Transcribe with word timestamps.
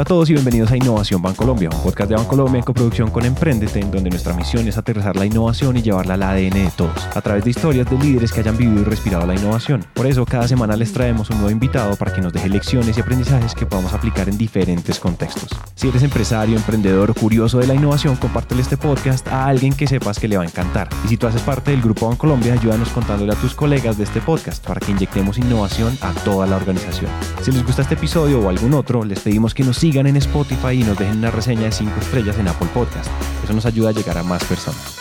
Hola 0.00 0.06
a 0.06 0.16
todos 0.16 0.30
y 0.30 0.32
bienvenidos 0.32 0.70
a 0.70 0.78
Innovación 0.78 1.20
Bancolombia, 1.20 1.68
un 1.68 1.82
podcast 1.82 2.08
de 2.08 2.16
Bancolombia 2.16 2.58
en 2.58 2.64
coproducción 2.64 3.10
con 3.10 3.26
Emprendete, 3.26 3.80
en 3.80 3.90
donde 3.90 4.08
nuestra 4.08 4.32
misión 4.32 4.66
es 4.66 4.78
aterrizar 4.78 5.14
la 5.14 5.26
innovación 5.26 5.76
y 5.76 5.82
llevarla 5.82 6.14
al 6.14 6.22
ADN 6.22 6.54
de 6.54 6.72
todos, 6.74 7.06
a 7.14 7.20
través 7.20 7.44
de 7.44 7.50
historias 7.50 7.84
de 7.90 7.98
líderes 7.98 8.32
que 8.32 8.40
hayan 8.40 8.56
vivido 8.56 8.80
y 8.80 8.84
respirado 8.84 9.26
la 9.26 9.34
innovación. 9.34 9.84
Por 9.92 10.06
eso, 10.06 10.24
cada 10.24 10.48
semana 10.48 10.74
les 10.74 10.94
traemos 10.94 11.28
un 11.28 11.36
nuevo 11.36 11.50
invitado 11.50 11.96
para 11.96 12.14
que 12.14 12.22
nos 12.22 12.32
deje 12.32 12.48
lecciones 12.48 12.96
y 12.96 13.02
aprendizajes 13.02 13.54
que 13.54 13.66
podamos 13.66 13.92
aplicar 13.92 14.30
en 14.30 14.38
diferentes 14.38 14.98
contextos. 14.98 15.50
Si 15.74 15.88
eres 15.88 16.02
empresario, 16.02 16.56
emprendedor 16.56 17.10
o 17.10 17.14
curioso 17.14 17.58
de 17.58 17.66
la 17.66 17.74
innovación, 17.74 18.16
compártele 18.16 18.62
este 18.62 18.78
podcast 18.78 19.28
a 19.28 19.48
alguien 19.48 19.74
que 19.74 19.86
sepas 19.86 20.18
que 20.18 20.28
le 20.28 20.38
va 20.38 20.44
a 20.44 20.46
encantar. 20.46 20.88
Y 21.04 21.08
si 21.08 21.18
tú 21.18 21.26
haces 21.26 21.42
parte 21.42 21.72
del 21.72 21.82
Grupo 21.82 22.08
Bancolombia, 22.08 22.54
ayúdanos 22.54 22.88
contándole 22.88 23.34
a 23.34 23.36
tus 23.36 23.52
colegas 23.52 23.98
de 23.98 24.04
este 24.04 24.22
podcast 24.22 24.66
para 24.66 24.80
que 24.80 24.92
inyectemos 24.92 25.36
innovación 25.36 25.98
a 26.00 26.12
toda 26.24 26.46
la 26.46 26.56
organización. 26.56 27.10
Si 27.42 27.52
les 27.52 27.66
gusta 27.66 27.82
este 27.82 27.96
episodio 27.96 28.40
o 28.40 28.48
algún 28.48 28.72
otro, 28.72 29.04
les 29.04 29.20
pedimos 29.20 29.52
que 29.52 29.62
nos 29.62 29.76
sigan 29.76 29.89
en 29.98 30.16
Spotify 30.16 30.72
y 30.72 30.84
nos 30.84 30.96
dejen 30.96 31.18
una 31.18 31.32
reseña 31.32 31.62
de 31.62 31.72
5 31.72 31.92
estrellas 32.00 32.38
en 32.38 32.46
Apple 32.46 32.68
Podcast. 32.72 33.10
Eso 33.42 33.52
nos 33.52 33.66
ayuda 33.66 33.90
a 33.90 33.92
llegar 33.92 34.16
a 34.18 34.22
más 34.22 34.44
personas. 34.44 34.98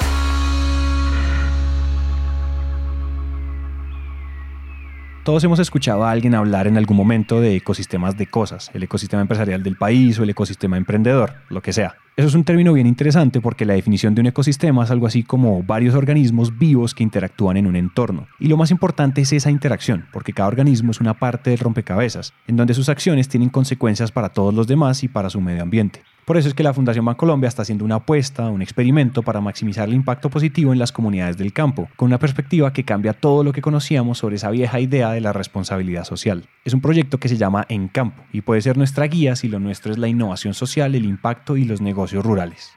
Todos 5.23 5.43
hemos 5.43 5.59
escuchado 5.59 6.05
a 6.05 6.11
alguien 6.11 6.33
hablar 6.33 6.65
en 6.65 6.75
algún 6.75 6.97
momento 6.97 7.39
de 7.39 7.55
ecosistemas 7.55 8.17
de 8.17 8.25
cosas, 8.25 8.71
el 8.73 8.81
ecosistema 8.81 9.21
empresarial 9.21 9.61
del 9.61 9.77
país 9.77 10.17
o 10.17 10.23
el 10.23 10.31
ecosistema 10.31 10.75
emprendedor, 10.75 11.35
lo 11.49 11.61
que 11.61 11.71
sea. 11.71 11.95
Eso 12.19 12.27
es 12.27 12.35
un 12.35 12.43
término 12.43 12.73
bien 12.73 12.85
interesante 12.85 13.39
porque 13.39 13.63
la 13.63 13.75
definición 13.75 14.13
de 14.13 14.19
un 14.19 14.27
ecosistema 14.27 14.83
es 14.83 14.91
algo 14.91 15.07
así 15.07 15.23
como 15.23 15.63
varios 15.63 15.95
organismos 15.95 16.59
vivos 16.59 16.93
que 16.93 17.01
interactúan 17.01 17.55
en 17.55 17.65
un 17.65 17.77
entorno. 17.77 18.27
Y 18.41 18.49
lo 18.49 18.57
más 18.57 18.71
importante 18.71 19.21
es 19.21 19.31
esa 19.31 19.49
interacción, 19.49 20.05
porque 20.11 20.33
cada 20.33 20.49
organismo 20.49 20.91
es 20.91 20.99
una 20.99 21.13
parte 21.13 21.51
del 21.51 21.59
rompecabezas, 21.59 22.33
en 22.45 22.57
donde 22.57 22.73
sus 22.73 22.89
acciones 22.89 23.29
tienen 23.29 23.47
consecuencias 23.47 24.11
para 24.11 24.27
todos 24.27 24.53
los 24.53 24.67
demás 24.67 25.01
y 25.05 25.07
para 25.07 25.29
su 25.29 25.39
medio 25.39 25.63
ambiente. 25.63 26.01
Por 26.29 26.37
eso 26.37 26.47
es 26.47 26.53
que 26.53 26.61
la 26.61 26.75
Fundación 26.75 27.05
Bancolombia 27.05 27.47
está 27.47 27.63
haciendo 27.63 27.83
una 27.85 27.95
apuesta, 27.95 28.49
un 28.49 28.61
experimento 28.61 29.23
para 29.23 29.41
maximizar 29.41 29.87
el 29.87 29.95
impacto 29.95 30.29
positivo 30.29 30.71
en 30.71 30.77
las 30.77 30.91
comunidades 30.91 31.37
del 31.37 31.53
campo, 31.53 31.89
con 31.95 32.05
una 32.05 32.19
perspectiva 32.19 32.71
que 32.71 32.83
cambia 32.83 33.13
todo 33.13 33.43
lo 33.43 33.51
que 33.51 33.63
conocíamos 33.63 34.19
sobre 34.19 34.35
esa 34.35 34.51
vieja 34.51 34.79
idea 34.79 35.09
de 35.09 35.21
la 35.21 35.33
responsabilidad 35.33 36.03
social. 36.03 36.47
Es 36.65 36.75
un 36.75 36.81
proyecto 36.81 37.17
que 37.17 37.29
se 37.29 37.37
llama 37.37 37.65
En 37.67 37.87
Campo 37.87 38.21
y 38.31 38.41
puede 38.41 38.61
ser 38.61 38.77
nuestra 38.77 39.07
guía 39.07 39.35
si 39.35 39.47
lo 39.47 39.59
nuestro 39.59 39.91
es 39.91 39.97
la 39.97 40.07
innovación 40.07 40.53
social, 40.53 40.93
el 40.93 41.05
impacto 41.05 41.57
y 41.57 41.63
los 41.63 41.81
negocios 41.81 42.08
rurales. 42.13 42.71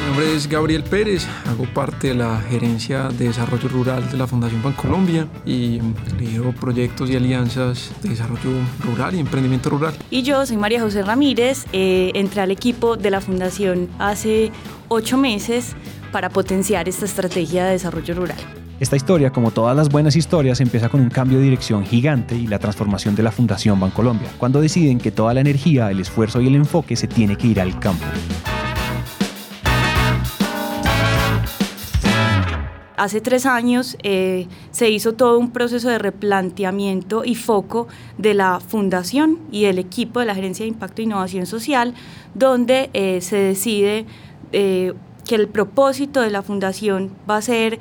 Mi 0.00 0.22
nombre 0.22 0.36
es 0.36 0.48
Gabriel 0.48 0.82
Pérez, 0.82 1.26
hago 1.46 1.64
parte 1.74 2.08
de 2.08 2.14
la 2.14 2.40
gerencia 2.40 3.08
de 3.08 3.26
desarrollo 3.26 3.68
rural 3.68 4.10
de 4.10 4.16
la 4.16 4.26
Fundación 4.26 4.62
Bancolombia 4.62 5.28
y 5.44 5.80
lidero 6.18 6.52
proyectos 6.52 7.10
y 7.10 7.16
alianzas 7.16 7.90
de 8.02 8.10
desarrollo 8.10 8.50
rural 8.84 9.14
y 9.14 9.18
emprendimiento 9.18 9.68
rural. 9.68 9.94
Y 10.10 10.22
yo 10.22 10.46
soy 10.46 10.56
María 10.56 10.80
José 10.80 11.02
Ramírez, 11.02 11.66
eh, 11.72 12.12
entré 12.14 12.40
al 12.40 12.50
equipo 12.50 12.96
de 12.96 13.10
la 13.10 13.20
Fundación 13.20 13.88
hace 13.98 14.52
ocho 14.88 15.18
meses 15.18 15.74
para 16.12 16.30
potenciar 16.30 16.88
esta 16.88 17.04
estrategia 17.04 17.66
de 17.66 17.72
desarrollo 17.72 18.14
rural. 18.14 18.55
Esta 18.78 18.94
historia, 18.94 19.32
como 19.32 19.52
todas 19.52 19.74
las 19.74 19.88
buenas 19.88 20.16
historias, 20.16 20.60
empieza 20.60 20.90
con 20.90 21.00
un 21.00 21.08
cambio 21.08 21.38
de 21.38 21.44
dirección 21.44 21.86
gigante 21.86 22.34
y 22.34 22.46
la 22.46 22.58
transformación 22.58 23.14
de 23.14 23.22
la 23.22 23.32
Fundación 23.32 23.80
Bancolombia, 23.80 24.28
cuando 24.36 24.60
deciden 24.60 24.98
que 24.98 25.10
toda 25.10 25.32
la 25.32 25.40
energía, 25.40 25.90
el 25.90 25.98
esfuerzo 25.98 26.42
y 26.42 26.48
el 26.48 26.56
enfoque 26.56 26.94
se 26.94 27.06
tiene 27.06 27.36
que 27.36 27.46
ir 27.46 27.58
al 27.58 27.80
campo. 27.80 28.04
Hace 32.98 33.22
tres 33.22 33.46
años 33.46 33.96
eh, 34.02 34.46
se 34.72 34.90
hizo 34.90 35.14
todo 35.14 35.38
un 35.38 35.52
proceso 35.52 35.88
de 35.88 35.98
replanteamiento 35.98 37.24
y 37.24 37.34
foco 37.34 37.88
de 38.18 38.34
la 38.34 38.60
fundación 38.60 39.38
y 39.50 39.64
del 39.64 39.78
equipo 39.78 40.20
de 40.20 40.26
la 40.26 40.34
Gerencia 40.34 40.64
de 40.64 40.68
Impacto 40.68 41.00
e 41.00 41.04
Innovación 41.06 41.46
Social, 41.46 41.94
donde 42.34 42.90
eh, 42.92 43.22
se 43.22 43.36
decide 43.36 44.04
eh, 44.52 44.92
que 45.26 45.34
el 45.34 45.48
propósito 45.48 46.20
de 46.20 46.30
la 46.30 46.42
fundación 46.42 47.10
va 47.28 47.38
a 47.38 47.42
ser 47.42 47.78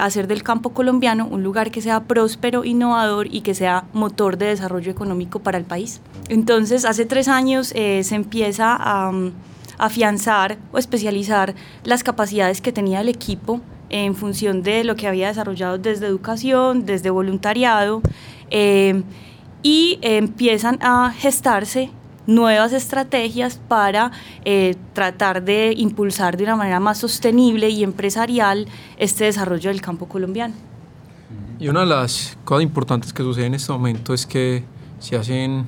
hacer 0.00 0.26
del 0.26 0.42
campo 0.42 0.70
colombiano 0.70 1.26
un 1.26 1.42
lugar 1.42 1.70
que 1.70 1.80
sea 1.80 2.04
próspero, 2.04 2.64
innovador 2.64 3.26
y 3.32 3.40
que 3.40 3.54
sea 3.54 3.84
motor 3.92 4.36
de 4.36 4.46
desarrollo 4.46 4.90
económico 4.90 5.38
para 5.38 5.58
el 5.58 5.64
país. 5.64 6.00
Entonces, 6.28 6.84
hace 6.84 7.06
tres 7.06 7.28
años 7.28 7.68
se 7.68 8.14
empieza 8.14 8.74
a 8.74 9.08
um, 9.08 9.32
afianzar 9.78 10.58
o 10.72 10.78
especializar 10.78 11.54
las 11.84 12.04
capacidades 12.04 12.60
que 12.60 12.72
tenía 12.72 13.00
el 13.00 13.08
equipo 13.08 13.60
en 13.90 14.14
función 14.14 14.62
de 14.62 14.84
lo 14.84 14.96
que 14.96 15.06
había 15.06 15.28
desarrollado 15.28 15.76
desde 15.76 16.06
educación, 16.06 16.86
desde 16.86 17.10
voluntariado, 17.10 18.00
eh, 18.50 19.02
y 19.62 19.98
empiezan 20.02 20.78
a 20.82 21.12
gestarse 21.12 21.90
nuevas 22.26 22.72
estrategias 22.72 23.60
para 23.68 24.12
eh, 24.44 24.76
tratar 24.92 25.42
de 25.42 25.74
impulsar 25.76 26.36
de 26.36 26.44
una 26.44 26.56
manera 26.56 26.80
más 26.80 26.98
sostenible 26.98 27.68
y 27.68 27.82
empresarial 27.82 28.66
este 28.98 29.24
desarrollo 29.24 29.70
del 29.70 29.80
campo 29.80 30.06
colombiano. 30.06 30.54
Y 31.58 31.68
una 31.68 31.80
de 31.80 31.86
las 31.86 32.36
cosas 32.44 32.62
importantes 32.62 33.12
que 33.12 33.22
sucede 33.22 33.46
en 33.46 33.54
este 33.54 33.72
momento 33.72 34.14
es 34.14 34.26
que 34.26 34.64
se 34.98 35.16
hacen 35.16 35.66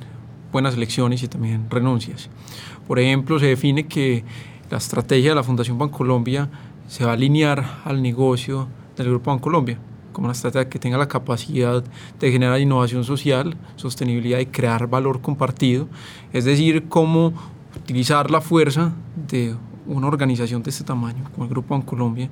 buenas 0.51 0.75
elecciones 0.75 1.23
y 1.23 1.27
también 1.27 1.69
renuncias. 1.69 2.29
Por 2.87 2.99
ejemplo, 2.99 3.39
se 3.39 3.47
define 3.47 3.87
que 3.87 4.23
la 4.69 4.77
estrategia 4.77 5.31
de 5.31 5.35
la 5.35 5.43
Fundación 5.43 5.77
Bancolombia 5.77 6.49
se 6.87 7.05
va 7.05 7.11
a 7.11 7.13
alinear 7.13 7.81
al 7.83 8.01
negocio 8.01 8.67
del 8.95 9.09
Grupo 9.09 9.31
Bancolombia 9.31 9.77
como 10.15 10.27
una 10.27 10.31
estrategia 10.31 10.69
que 10.69 10.79
tenga 10.79 10.97
la 10.97 11.09
capacidad 11.09 11.83
de 12.21 12.31
generar 12.31 12.57
innovación 12.61 13.03
social, 13.03 13.57
sostenibilidad 13.75 14.39
y 14.39 14.45
crear 14.45 14.87
valor 14.87 15.19
compartido, 15.19 15.89
es 16.31 16.45
decir, 16.45 16.85
cómo 16.87 17.33
utilizar 17.75 18.31
la 18.31 18.39
fuerza 18.39 18.93
de 19.27 19.55
una 19.85 20.07
organización 20.07 20.63
de 20.63 20.69
este 20.69 20.85
tamaño, 20.85 21.25
como 21.33 21.43
el 21.43 21.49
Grupo 21.49 21.75
Bancolombia, 21.75 22.29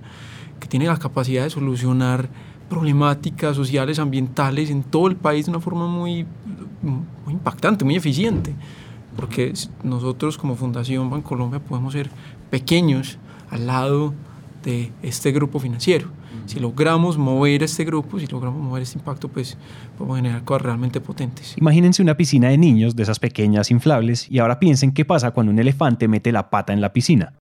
que 0.61 0.67
tiene 0.69 0.85
la 0.85 0.95
capacidad 0.95 1.43
de 1.43 1.49
solucionar 1.49 2.29
problemáticas 2.69 3.57
sociales, 3.57 3.99
ambientales 3.99 4.69
en 4.69 4.83
todo 4.83 5.07
el 5.07 5.17
país 5.17 5.45
de 5.45 5.51
una 5.51 5.59
forma 5.59 5.85
muy, 5.85 6.25
muy 6.81 7.33
impactante, 7.33 7.83
muy 7.83 7.97
eficiente, 7.97 8.55
porque 9.17 9.51
nosotros 9.83 10.37
como 10.37 10.55
Fundación 10.55 11.09
Bancolombia 11.09 11.59
podemos 11.59 11.91
ser 11.91 12.09
pequeños 12.49 13.17
al 13.51 13.67
lado 13.67 14.13
de 14.63 14.91
este 15.01 15.31
grupo 15.31 15.59
financiero. 15.59 16.07
Si 16.45 16.59
logramos 16.59 17.17
mover 17.17 17.63
este 17.63 17.85
grupo, 17.85 18.19
si 18.19 18.27
logramos 18.27 18.61
mover 18.61 18.83
este 18.83 18.97
impacto, 18.97 19.29
pues 19.29 19.57
podemos 19.97 20.17
generar 20.17 20.43
cosas 20.43 20.63
realmente 20.63 20.99
potentes. 20.99 21.55
Imagínense 21.57 22.01
una 22.01 22.17
piscina 22.17 22.49
de 22.49 22.57
niños, 22.57 22.95
de 22.95 23.03
esas 23.03 23.19
pequeñas 23.19 23.71
inflables, 23.71 24.29
y 24.29 24.39
ahora 24.39 24.59
piensen 24.59 24.91
qué 24.91 25.05
pasa 25.05 25.31
cuando 25.31 25.51
un 25.51 25.59
elefante 25.59 26.07
mete 26.07 26.31
la 26.31 26.49
pata 26.49 26.73
en 26.73 26.81
la 26.81 26.91
piscina 26.91 27.33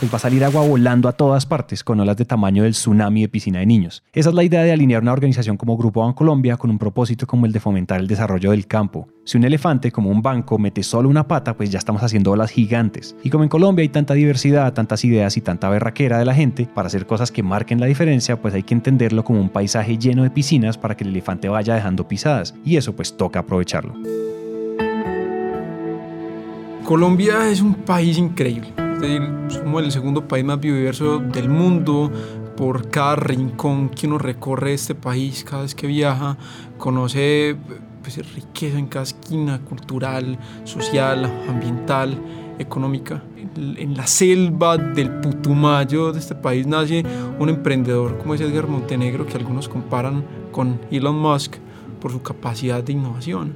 pues 0.00 0.10
va 0.10 0.16
a 0.16 0.20
salir 0.20 0.42
agua 0.42 0.66
volando 0.66 1.10
a 1.10 1.12
todas 1.12 1.44
partes 1.44 1.84
con 1.84 2.00
olas 2.00 2.16
de 2.16 2.24
tamaño 2.24 2.62
del 2.62 2.72
tsunami 2.72 3.20
de 3.20 3.28
piscina 3.28 3.58
de 3.58 3.66
niños. 3.66 4.02
Esa 4.14 4.30
es 4.30 4.34
la 4.34 4.42
idea 4.42 4.62
de 4.62 4.72
alinear 4.72 5.02
una 5.02 5.12
organización 5.12 5.58
como 5.58 5.76
Grupo 5.76 6.00
Bancolombia 6.00 6.56
con 6.56 6.70
un 6.70 6.78
propósito 6.78 7.26
como 7.26 7.44
el 7.44 7.52
de 7.52 7.60
fomentar 7.60 8.00
el 8.00 8.06
desarrollo 8.06 8.52
del 8.52 8.66
campo. 8.66 9.08
Si 9.24 9.36
un 9.36 9.44
elefante 9.44 9.92
como 9.92 10.08
un 10.08 10.22
banco 10.22 10.58
mete 10.58 10.82
solo 10.82 11.10
una 11.10 11.28
pata, 11.28 11.54
pues 11.54 11.68
ya 11.70 11.78
estamos 11.78 12.02
haciendo 12.02 12.32
olas 12.32 12.50
gigantes. 12.50 13.14
Y 13.22 13.28
como 13.28 13.44
en 13.44 13.50
Colombia 13.50 13.82
hay 13.82 13.90
tanta 13.90 14.14
diversidad, 14.14 14.72
tantas 14.72 15.04
ideas 15.04 15.36
y 15.36 15.42
tanta 15.42 15.68
berraquera 15.68 16.18
de 16.18 16.24
la 16.24 16.34
gente, 16.34 16.66
para 16.74 16.86
hacer 16.86 17.06
cosas 17.06 17.30
que 17.30 17.42
marquen 17.42 17.78
la 17.78 17.86
diferencia, 17.86 18.40
pues 18.40 18.54
hay 18.54 18.62
que 18.62 18.72
entenderlo 18.72 19.22
como 19.22 19.38
un 19.38 19.50
paisaje 19.50 19.98
lleno 19.98 20.22
de 20.22 20.30
piscinas 20.30 20.78
para 20.78 20.96
que 20.96 21.04
el 21.04 21.10
elefante 21.10 21.50
vaya 21.50 21.74
dejando 21.74 22.08
pisadas. 22.08 22.54
Y 22.64 22.78
eso 22.78 22.96
pues 22.96 23.18
toca 23.18 23.40
aprovecharlo. 23.40 23.94
Colombia 26.84 27.50
es 27.50 27.60
un 27.60 27.74
país 27.74 28.16
increíble 28.16 28.79
somos 29.48 29.82
el 29.82 29.92
segundo 29.92 30.26
país 30.28 30.44
más 30.44 30.60
biodiverso 30.60 31.18
del 31.18 31.48
mundo. 31.48 32.10
Por 32.56 32.90
cada 32.90 33.16
rincón 33.16 33.88
que 33.88 34.06
uno 34.06 34.18
recorre 34.18 34.74
este 34.74 34.94
país, 34.94 35.44
cada 35.48 35.62
vez 35.62 35.74
que 35.74 35.86
viaja, 35.86 36.36
conoce 36.76 37.56
pues, 38.02 38.34
riqueza 38.34 38.78
en 38.78 38.86
cada 38.86 39.04
esquina, 39.04 39.60
cultural, 39.60 40.38
social, 40.64 41.24
ambiental, 41.48 42.20
económica. 42.58 43.22
En 43.56 43.96
la 43.96 44.06
selva 44.06 44.76
del 44.76 45.10
Putumayo 45.20 46.12
de 46.12 46.18
este 46.18 46.34
país 46.34 46.66
nace 46.66 47.02
un 47.38 47.48
emprendedor 47.48 48.18
como 48.18 48.34
es 48.34 48.40
Edgar 48.42 48.68
Montenegro, 48.68 49.26
que 49.26 49.38
algunos 49.38 49.68
comparan 49.68 50.24
con 50.52 50.80
Elon 50.90 51.18
Musk 51.18 51.56
por 52.00 52.12
su 52.12 52.20
capacidad 52.22 52.84
de 52.84 52.92
innovación. 52.92 53.54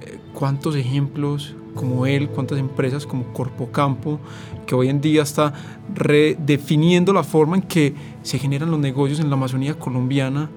Eh, 0.00 0.20
¿Cuántos 0.32 0.76
ejemplos 0.76 1.56
como 1.74 2.06
él, 2.06 2.28
cuántas 2.28 2.58
empresas 2.58 3.06
como 3.06 3.32
Corpo 3.32 3.70
Campo, 3.70 4.18
que 4.66 4.74
hoy 4.74 4.88
en 4.88 5.00
día 5.00 5.22
está 5.22 5.52
redefiniendo 5.94 7.12
la 7.12 7.22
forma 7.22 7.56
en 7.56 7.62
que 7.62 7.94
se 8.22 8.38
generan 8.38 8.70
los 8.70 8.80
negocios 8.80 9.20
en 9.20 9.28
la 9.28 9.34
Amazonía 9.34 9.74
colombiana, 9.74 10.50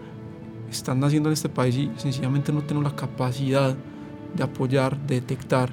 están 0.69 1.00
naciendo 1.00 1.30
en 1.30 1.33
este 1.33 1.50
país 1.50 1.75
y 1.75 1.92
sencillamente 1.98 2.51
no 2.51 2.62
tenemos 2.62 2.92
la 2.92 2.95
capacidad 2.95 3.75
de 4.36 4.44
apoyar, 4.44 4.98
de 5.06 5.15
detectar 5.15 5.69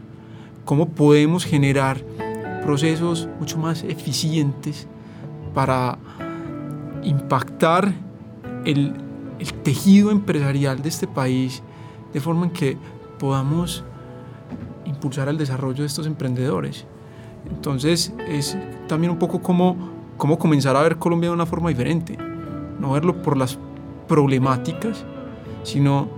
cómo 0.65 0.91
podemos 0.91 1.45
generar 1.45 2.03
procesos 2.63 3.29
mucho 3.39 3.59
más 3.59 3.83
eficientes 3.83 4.87
para 5.55 5.99
impactar 7.03 7.95
el 8.65 8.95
tejido 9.63 10.11
empresarial 10.11 10.83
de 10.83 10.89
este 10.89 11.07
país 11.07 11.63
de 12.13 12.21
forma 12.21 12.47
en 12.47 12.53
que 12.53 12.77
podamos 13.19 13.85
impulsar 14.91 15.29
el 15.29 15.39
desarrollo 15.39 15.83
de 15.83 15.87
estos 15.87 16.07
emprendedores. 16.07 16.87
Entonces 17.49 18.13
es 18.29 18.57
también 18.87 19.11
un 19.11 19.19
poco 19.19 19.41
como, 19.41 19.77
como 20.17 20.39
comenzar 20.39 20.77
a 20.77 20.83
ver 20.83 20.97
Colombia 20.97 21.31
de 21.31 21.35
una 21.35 21.47
forma 21.47 21.71
diferente, 21.71 22.19
no 22.79 22.93
verlo 22.93 23.23
por 23.23 23.37
las 23.37 23.59
problemáticas, 24.07 25.05
sino 25.63 26.09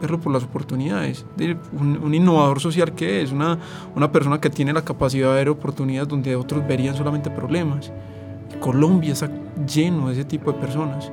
verlo 0.00 0.20
por 0.20 0.32
las 0.32 0.44
oportunidades. 0.44 1.24
Un, 1.72 2.14
innovador 2.14 2.60
social 2.60 2.92
que 2.92 3.22
es, 3.22 3.32
una, 3.32 3.58
una 3.94 4.12
persona 4.12 4.40
que 4.40 4.50
tiene 4.50 4.72
la 4.72 4.82
capacidad 4.82 5.30
de 5.30 5.34
ver 5.34 5.48
oportunidades 5.48 6.08
donde 6.08 6.36
otros 6.36 6.66
verían 6.66 6.94
solamente 6.94 7.30
problemas. 7.30 7.92
Colombia 8.60 9.12
está 9.12 9.30
lleno 9.66 10.08
de 10.08 10.14
ese 10.14 10.24
tipo 10.24 10.52
de 10.52 10.58
personas. 10.58 11.10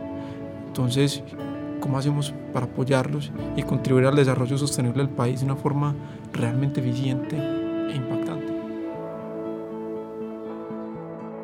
Entonces, 0.67 1.23
¿cómo 1.83 1.97
hacemos 1.97 2.33
para 2.53 2.65
apoyarlos 2.65 3.29
y 3.57 3.63
contribuir 3.63 4.05
al 4.05 4.15
desarrollo 4.15 4.57
sostenible 4.57 5.03
del 5.03 5.13
país 5.13 5.41
de 5.41 5.45
una 5.45 5.57
forma 5.57 5.93
realmente 6.31 6.79
eficiente 6.79 7.35
e 7.35 7.93
impactante? 7.93 8.53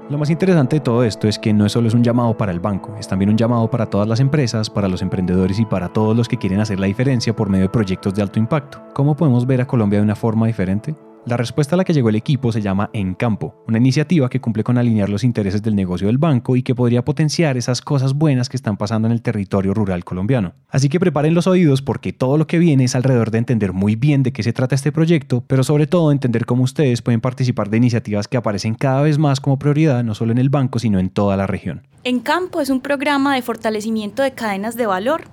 Lo 0.09 0.17
más 0.17 0.29
interesante 0.29 0.77
de 0.77 0.79
todo 0.79 1.03
esto 1.03 1.27
es 1.27 1.37
que 1.37 1.51
no 1.51 1.65
es 1.65 1.73
solo 1.73 1.89
es 1.89 1.93
un 1.93 2.05
llamado 2.05 2.37
para 2.37 2.53
el 2.53 2.61
banco, 2.61 2.95
es 2.97 3.07
también 3.07 3.29
un 3.29 3.37
llamado 3.37 3.69
para 3.69 3.87
todas 3.87 4.07
las 4.07 4.21
empresas, 4.21 4.69
para 4.69 4.87
los 4.87 5.01
emprendedores 5.01 5.59
y 5.59 5.65
para 5.65 5.89
todos 5.89 6.15
los 6.15 6.29
que 6.29 6.37
quieren 6.37 6.61
hacer 6.61 6.79
la 6.79 6.87
diferencia 6.87 7.35
por 7.35 7.49
medio 7.49 7.65
de 7.65 7.69
proyectos 7.69 8.15
de 8.15 8.21
alto 8.21 8.39
impacto. 8.39 8.81
¿Cómo 8.93 9.17
podemos 9.17 9.45
ver 9.45 9.59
a 9.59 9.67
Colombia 9.67 9.99
de 9.99 10.03
una 10.03 10.15
forma 10.15 10.47
diferente? 10.47 10.95
La 11.25 11.35
respuesta 11.35 11.75
a 11.75 11.77
la 11.77 11.83
que 11.83 11.93
llegó 11.93 12.09
el 12.09 12.15
equipo 12.15 12.51
se 12.51 12.61
llama 12.61 12.89
En 12.93 13.13
Campo, 13.13 13.61
una 13.67 13.77
iniciativa 13.77 14.29
que 14.29 14.39
cumple 14.39 14.63
con 14.63 14.77
alinear 14.77 15.09
los 15.09 15.25
intereses 15.25 15.61
del 15.61 15.75
negocio 15.75 16.07
del 16.07 16.17
banco 16.17 16.55
y 16.55 16.63
que 16.63 16.73
podría 16.73 17.03
potenciar 17.03 17.57
esas 17.57 17.81
cosas 17.81 18.13
buenas 18.13 18.47
que 18.47 18.55
están 18.55 18.77
pasando 18.77 19.07
en 19.07 19.11
el 19.11 19.21
territorio 19.21 19.73
rural 19.73 20.05
colombiano. 20.05 20.53
Así 20.69 20.87
que 20.87 20.99
preparen 20.99 21.33
los 21.33 21.45
oídos 21.45 21.81
porque 21.81 22.13
todo 22.13 22.37
lo 22.37 22.47
que 22.47 22.57
viene 22.57 22.85
es 22.85 22.95
alrededor 22.95 23.31
de 23.31 23.39
entender 23.39 23.73
muy 23.73 23.95
bien 23.95 24.23
de 24.23 24.31
qué 24.31 24.43
se 24.43 24.53
trata 24.53 24.75
este 24.75 24.93
proyecto, 24.93 25.43
pero 25.45 25.63
sobre 25.63 25.87
todo 25.87 26.11
entender 26.11 26.45
cómo 26.45 26.63
ustedes 26.63 27.01
pueden 27.01 27.21
participar 27.21 27.69
de 27.69 27.77
iniciativas 27.77 28.27
que 28.29 28.37
aparecen 28.37 28.73
cada 28.73 29.01
vez 29.01 29.17
más 29.17 29.41
como 29.41 29.59
prioridad 29.59 30.03
no 30.05 30.15
solo 30.15 30.31
en 30.31 30.37
el 30.37 30.49
banco, 30.49 30.79
sino 30.79 30.99
en 30.99 31.09
toda 31.09 31.35
la 31.35 31.47
región. 31.47 31.85
En 32.05 32.21
Campo 32.21 32.61
es 32.61 32.69
un 32.69 32.79
programa 32.79 33.35
de 33.35 33.41
fortalecimiento 33.41 34.23
de 34.23 34.31
cadenas 34.31 34.77
de 34.77 34.85
valor 34.85 35.23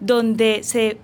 donde 0.00 0.60
se 0.62 0.98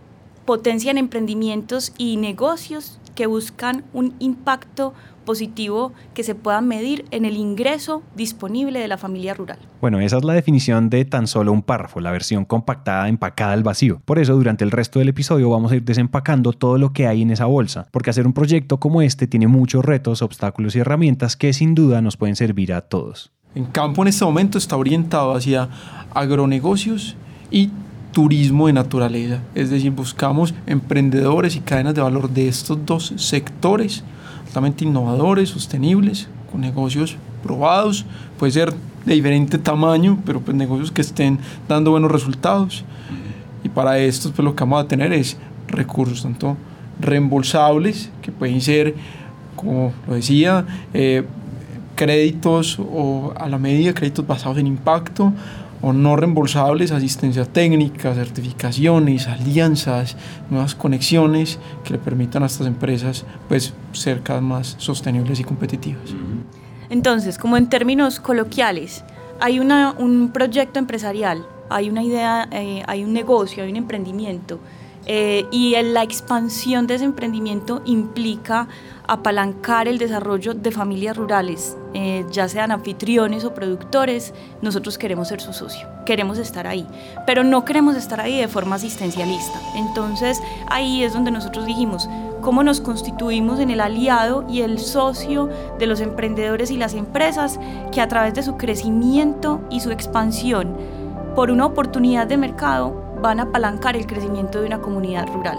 potencian 0.45 0.99
emprendimientos 0.99 1.93
y 1.97 2.17
negocios 2.17 3.01
que 3.15 3.27
buscan 3.27 3.85
un 3.93 4.15
impacto 4.19 4.95
positivo 5.25 5.93
que 6.13 6.23
se 6.23 6.35
pueda 6.35 6.61
medir 6.61 7.05
en 7.11 7.25
el 7.25 7.37
ingreso 7.37 8.03
disponible 8.15 8.79
de 8.79 8.89
la 8.89 8.99
familia 8.99 9.35
rural. 9.35 9.59
Bueno, 9.81 10.01
esa 10.01 10.19
es 10.19 10.25
la 10.25 10.35
definición 10.35 10.91
de 10.91 11.05
tan 11.05 11.27
solo 11.27 11.53
un 11.53 11.63
párrafo, 11.63 12.01
la 12.01 12.11
versión 12.11 12.45
compactada, 12.45 13.09
empacada 13.09 13.53
al 13.53 13.63
vacío. 13.63 14.01
Por 14.05 14.19
eso, 14.19 14.35
durante 14.35 14.65
el 14.65 14.71
resto 14.71 14.99
del 14.99 15.09
episodio 15.09 15.51
vamos 15.51 15.73
a 15.73 15.77
ir 15.77 15.83
desempacando 15.83 16.53
todo 16.53 16.79
lo 16.79 16.93
que 16.93 17.07
hay 17.07 17.23
en 17.23 17.31
esa 17.31 17.47
bolsa, 17.47 17.87
porque 17.91 18.11
hacer 18.11 18.27
un 18.27 18.33
proyecto 18.33 18.79
como 18.79 19.03
este 19.03 19.27
tiene 19.27 19.49
muchos 19.49 19.85
retos, 19.85 20.23
obstáculos 20.23 20.77
y 20.77 20.81
herramientas 20.81 21.37
que 21.37 21.53
sin 21.53 21.75
duda 21.75 22.03
nos 22.03 22.17
pueden 22.17 22.37
servir 22.37 22.73
a 22.73 22.83
todos. 22.83 23.33
En 23.55 23.67
campo 23.67 24.03
en 24.03 24.09
este 24.09 24.25
momento 24.25 24.59
está 24.59 24.77
orientado 24.77 25.35
hacia 25.35 25.69
agronegocios 26.13 27.17
y 27.51 27.71
turismo 28.15 28.69
de 28.69 28.73
naturaleza. 28.73 29.41
Es 29.55 29.69
decir, 29.69 29.91
buscamos 29.91 30.55
emprendedores 30.67 31.57
y 31.57 31.61
cadenas 31.61 31.95
de 31.95 32.01
valor 32.01 32.31
de 32.31 32.49
estos 32.49 32.79
dos 32.87 33.13
sectores, 33.17 34.05
altamente 34.47 34.85
innovadores, 34.85 35.51
sostenibles, 35.51 36.29
con 36.51 36.63
negocios 36.63 37.17
probados, 37.43 38.07
puede 38.39 38.53
ser 38.53 38.73
de 39.05 39.15
diferente 39.15 39.59
tamaño, 39.59 40.23
pero 40.25 40.41
pues 40.41 40.57
negocios 40.57 40.91
que 40.91 41.03
estén 41.03 41.39
dando 41.69 41.91
buenos 41.91 42.11
resultados. 42.11 42.85
Y 43.65 43.69
para 43.69 43.99
esto 43.99 44.31
pues 44.31 44.45
lo 44.45 44.55
que 44.55 44.63
vamos 44.63 44.85
a 44.85 44.89
tener 44.89 45.13
es 45.13 45.37
recursos 45.69 46.23
tanto 46.23 46.57
reembolsables, 47.01 48.11
que 48.23 48.31
pueden 48.31 48.61
ser, 48.61 48.95
como 49.57 49.93
lo 50.07 50.15
decía, 50.15 50.65
eh, 50.95 51.25
créditos 51.97 52.79
o 52.79 53.35
a 53.37 53.49
la 53.49 53.59
medida, 53.59 53.93
créditos 53.93 54.25
basados 54.25 54.59
en 54.59 54.69
impacto, 54.69 55.33
o 55.85 55.93
no 55.93 56.17
reembolsables, 56.17 56.93
asistencia 56.93 57.45
técnica, 57.45 58.15
certificaciones, 58.15 59.29
alianzas, 59.29 60.17
nuevas 60.49 60.75
conexiones 60.75 61.59
que 61.85 61.93
le 61.93 61.99
permitan 61.99 62.43
a 62.43 62.47
estas 62.47 62.67
empresas 62.67 63.27
pues, 63.49 63.75
ser 63.93 64.23
cada 64.23 64.41
más 64.41 64.77
sostenibles 64.79 65.41
y 65.41 65.45
competitivas. 65.45 66.15
Entonces, 66.89 67.37
como 67.37 67.59
en 67.59 67.69
términos 67.69 68.19
coloquiales, 68.19 69.05
hay 69.41 69.59
una, 69.59 69.95
un 69.99 70.31
proyecto 70.33 70.79
empresarial, 70.79 71.45
hay 71.69 71.91
una 71.91 72.03
idea, 72.03 72.49
eh, 72.51 72.83
hay 72.87 73.05
un 73.05 73.13
negocio, 73.13 73.63
hay 73.63 73.71
un 73.71 73.77
emprendimiento, 73.77 74.61
eh, 75.07 75.47
y 75.51 75.75
la 75.83 76.03
expansión 76.03 76.87
de 76.87 76.95
ese 76.95 77.05
emprendimiento 77.05 77.83
implica 77.85 78.69
apalancar 79.07 79.87
el 79.87 79.99
desarrollo 79.99 80.55
de 80.55 80.71
familias 80.71 81.17
rurales, 81.17 81.77
eh, 81.93 82.25
ya 82.31 82.49
sean 82.49 82.73
anfitriones 82.73 83.45
o 83.45 83.53
productores, 83.53 84.33
nosotros 84.63 84.97
queremos 84.97 85.29
ser 85.29 85.43
su 85.43 85.53
socio, 85.53 85.87
queremos 86.07 86.39
estar 86.39 86.67
ahí, 86.67 86.87
pero 87.27 87.45
no 87.45 87.67
queremos 87.67 87.97
estar 87.97 88.21
ahí 88.21 88.41
de 88.41 88.49
forma 88.49 88.77
asistencialista. 88.77 89.61
Entonces 89.77 90.41
ahí 90.69 91.05
es 91.05 91.13
donde 91.13 91.31
nosotros 91.31 91.67
dijimos, 91.67 92.09
¿cómo 92.41 92.65
nos 92.65 92.81
constituimos 92.81 93.61
en 93.61 93.69
el 93.69 93.81
aliado 93.81 94.47
y 94.49 94.63
el 94.63 94.79
socio 94.79 95.51
de 95.79 95.87
los 95.87 96.01
emprendedores 96.01 96.71
y 96.71 96.79
las 96.79 96.95
empresas 96.95 97.61
que 97.93 98.01
a 98.01 98.09
través 98.09 98.33
de 98.33 98.43
su 98.43 98.57
crecimiento 98.57 99.61
y 99.71 99.81
su 99.81 99.91
expansión 99.91 100.75
por 101.35 101.51
una 101.51 101.67
oportunidad 101.67 102.27
de 102.27 102.39
mercado 102.39 103.04
van 103.25 103.41
a 103.41 103.45
apalancar 103.45 103.97
el 103.97 104.07
crecimiento 104.07 104.61
de 104.61 104.67
una 104.67 104.81
comunidad 104.81 105.27
rural. 105.33 105.59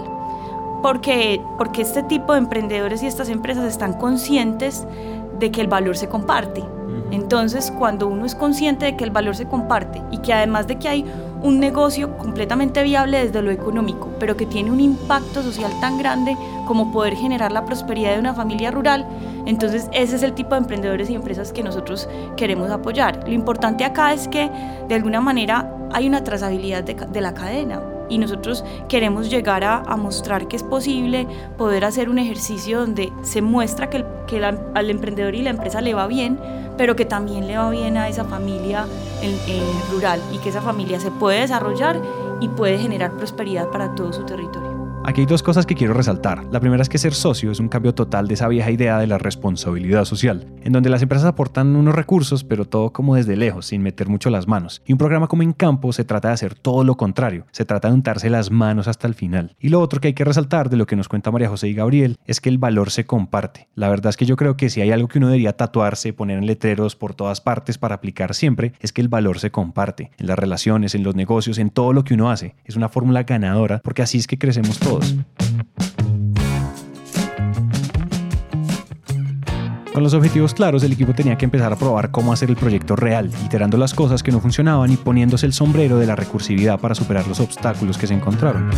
Porque, 0.82 1.42
porque 1.58 1.82
este 1.82 2.02
tipo 2.04 2.32
de 2.32 2.38
emprendedores 2.38 3.02
y 3.02 3.06
estas 3.06 3.28
empresas 3.28 3.64
están 3.64 3.94
conscientes 3.94 4.86
de 5.38 5.50
que 5.50 5.60
el 5.60 5.66
valor 5.66 5.96
se 5.96 6.08
comparte. 6.08 6.62
Entonces, 7.10 7.72
cuando 7.76 8.08
uno 8.08 8.24
es 8.24 8.34
consciente 8.34 8.86
de 8.86 8.96
que 8.96 9.04
el 9.04 9.10
valor 9.10 9.36
se 9.36 9.46
comparte 9.46 10.00
y 10.10 10.18
que 10.18 10.32
además 10.32 10.66
de 10.66 10.78
que 10.78 10.88
hay 10.88 11.04
un 11.42 11.60
negocio 11.60 12.16
completamente 12.18 12.82
viable 12.82 13.24
desde 13.24 13.42
lo 13.42 13.50
económico, 13.50 14.10
pero 14.18 14.36
que 14.36 14.46
tiene 14.46 14.70
un 14.70 14.80
impacto 14.80 15.42
social 15.42 15.72
tan 15.80 15.98
grande 15.98 16.36
como 16.66 16.90
poder 16.90 17.14
generar 17.14 17.52
la 17.52 17.64
prosperidad 17.64 18.14
de 18.14 18.20
una 18.20 18.34
familia 18.34 18.70
rural, 18.70 19.06
entonces 19.44 19.88
ese 19.92 20.16
es 20.16 20.22
el 20.22 20.32
tipo 20.32 20.50
de 20.50 20.58
emprendedores 20.58 21.10
y 21.10 21.14
empresas 21.14 21.52
que 21.52 21.62
nosotros 21.62 22.08
queremos 22.36 22.70
apoyar. 22.70 23.22
Lo 23.26 23.34
importante 23.34 23.84
acá 23.84 24.12
es 24.12 24.26
que 24.28 24.50
de 24.88 24.94
alguna 24.94 25.20
manera 25.20 25.75
hay 25.96 26.06
una 26.06 26.22
trazabilidad 26.22 26.84
de, 26.84 27.20
la 27.22 27.32
cadena. 27.32 27.80
Y 28.10 28.18
nosotros 28.18 28.62
queremos 28.86 29.30
llegar 29.30 29.64
a, 29.64 29.96
mostrar 29.96 30.46
que 30.46 30.54
es 30.54 30.62
posible 30.62 31.26
poder 31.56 31.86
hacer 31.86 32.10
un 32.10 32.18
ejercicio 32.18 32.80
donde 32.80 33.10
se 33.22 33.40
muestra 33.40 33.88
que, 33.88 34.04
al 34.44 34.90
emprendedor 34.90 35.34
y 35.34 35.40
la 35.40 35.50
empresa 35.50 35.80
le 35.80 35.94
va 35.94 36.06
bien, 36.06 36.38
pero 36.76 36.96
que 36.96 37.06
también 37.06 37.46
le 37.46 37.56
va 37.56 37.70
bien 37.70 37.96
a 37.96 38.10
esa 38.10 38.24
familia 38.24 38.84
rural 39.90 40.20
y 40.34 40.36
que 40.36 40.50
esa 40.50 40.60
familia 40.60 41.00
se 41.00 41.10
puede 41.10 41.40
desarrollar 41.40 41.98
y 42.40 42.48
puede 42.48 42.78
generar 42.78 43.16
prosperidad 43.16 43.70
para 43.70 43.94
todo 43.94 44.12
su 44.12 44.24
territorio. 44.24 44.86
Aquí 45.08 45.20
hay 45.20 45.26
dos 45.26 45.44
cosas 45.44 45.66
que 45.66 45.76
quiero 45.76 45.94
resaltar. 45.94 46.44
La 46.50 46.58
primera 46.58 46.82
es 46.82 46.88
que 46.88 46.98
ser 46.98 47.14
socio 47.14 47.52
es 47.52 47.60
un 47.60 47.68
cambio 47.68 47.94
total 47.94 48.26
de 48.26 48.34
esa 48.34 48.48
vieja 48.48 48.72
idea 48.72 48.98
de 48.98 49.06
la 49.06 49.18
responsabilidad 49.18 50.04
social, 50.04 50.48
en 50.64 50.72
donde 50.72 50.90
las 50.90 51.00
empresas 51.00 51.28
aportan 51.28 51.76
unos 51.76 51.94
recursos, 51.94 52.42
pero 52.42 52.64
todo 52.64 52.92
como 52.92 53.14
desde 53.14 53.36
lejos, 53.36 53.66
sin 53.66 53.82
meter 53.82 54.08
mucho 54.08 54.30
las 54.30 54.48
manos. 54.48 54.82
Y 54.84 54.90
un 54.90 54.98
programa 54.98 55.28
como 55.28 55.44
En 55.44 55.52
Campo 55.52 55.92
se 55.92 56.04
trata 56.04 56.26
de 56.26 56.34
hacer 56.34 56.56
todo 56.56 56.82
lo 56.82 56.96
contrario, 56.96 57.46
se 57.52 57.64
trata 57.64 57.86
de 57.86 57.94
untarse 57.94 58.30
las 58.30 58.50
manos 58.50 58.88
hasta 58.88 59.06
el 59.06 59.14
final. 59.14 59.54
Y 59.60 59.68
lo 59.68 59.80
otro 59.80 60.00
que 60.00 60.08
hay 60.08 60.14
que 60.14 60.24
resaltar 60.24 60.70
de 60.70 60.76
lo 60.76 60.86
que 60.86 60.96
nos 60.96 61.08
cuenta 61.08 61.30
María 61.30 61.50
José 61.50 61.68
y 61.68 61.74
Gabriel 61.74 62.18
es 62.26 62.40
que 62.40 62.48
el 62.48 62.58
valor 62.58 62.90
se 62.90 63.06
comparte. 63.06 63.68
La 63.76 63.88
verdad 63.88 64.10
es 64.10 64.16
que 64.16 64.26
yo 64.26 64.34
creo 64.34 64.56
que 64.56 64.70
si 64.70 64.80
hay 64.80 64.90
algo 64.90 65.06
que 65.06 65.18
uno 65.18 65.28
debería 65.28 65.56
tatuarse, 65.56 66.14
poner 66.14 66.38
en 66.38 66.46
letreros 66.46 66.96
por 66.96 67.14
todas 67.14 67.40
partes 67.40 67.78
para 67.78 67.94
aplicar 67.94 68.34
siempre, 68.34 68.72
es 68.80 68.90
que 68.90 69.02
el 69.02 69.08
valor 69.08 69.38
se 69.38 69.52
comparte. 69.52 70.10
En 70.18 70.26
las 70.26 70.36
relaciones, 70.36 70.96
en 70.96 71.04
los 71.04 71.14
negocios, 71.14 71.58
en 71.58 71.70
todo 71.70 71.92
lo 71.92 72.02
que 72.02 72.14
uno 72.14 72.25
hace. 72.30 72.54
Es 72.64 72.76
una 72.76 72.88
fórmula 72.88 73.22
ganadora 73.24 73.80
porque 73.82 74.02
así 74.02 74.18
es 74.18 74.26
que 74.26 74.38
crecemos 74.38 74.78
todos. 74.78 75.14
Con 79.96 80.02
los 80.02 80.12
objetivos 80.12 80.52
claros, 80.52 80.84
el 80.84 80.92
equipo 80.92 81.14
tenía 81.14 81.38
que 81.38 81.46
empezar 81.46 81.72
a 81.72 81.76
probar 81.76 82.10
cómo 82.10 82.30
hacer 82.30 82.50
el 82.50 82.56
proyecto 82.56 82.96
real, 82.96 83.30
iterando 83.46 83.78
las 83.78 83.94
cosas 83.94 84.22
que 84.22 84.30
no 84.30 84.40
funcionaban 84.40 84.92
y 84.92 84.98
poniéndose 84.98 85.46
el 85.46 85.54
sombrero 85.54 85.96
de 85.96 86.04
la 86.04 86.14
recursividad 86.14 86.78
para 86.78 86.94
superar 86.94 87.26
los 87.26 87.40
obstáculos 87.40 87.96
que 87.96 88.06
se 88.06 88.12
encontraron. 88.12 88.68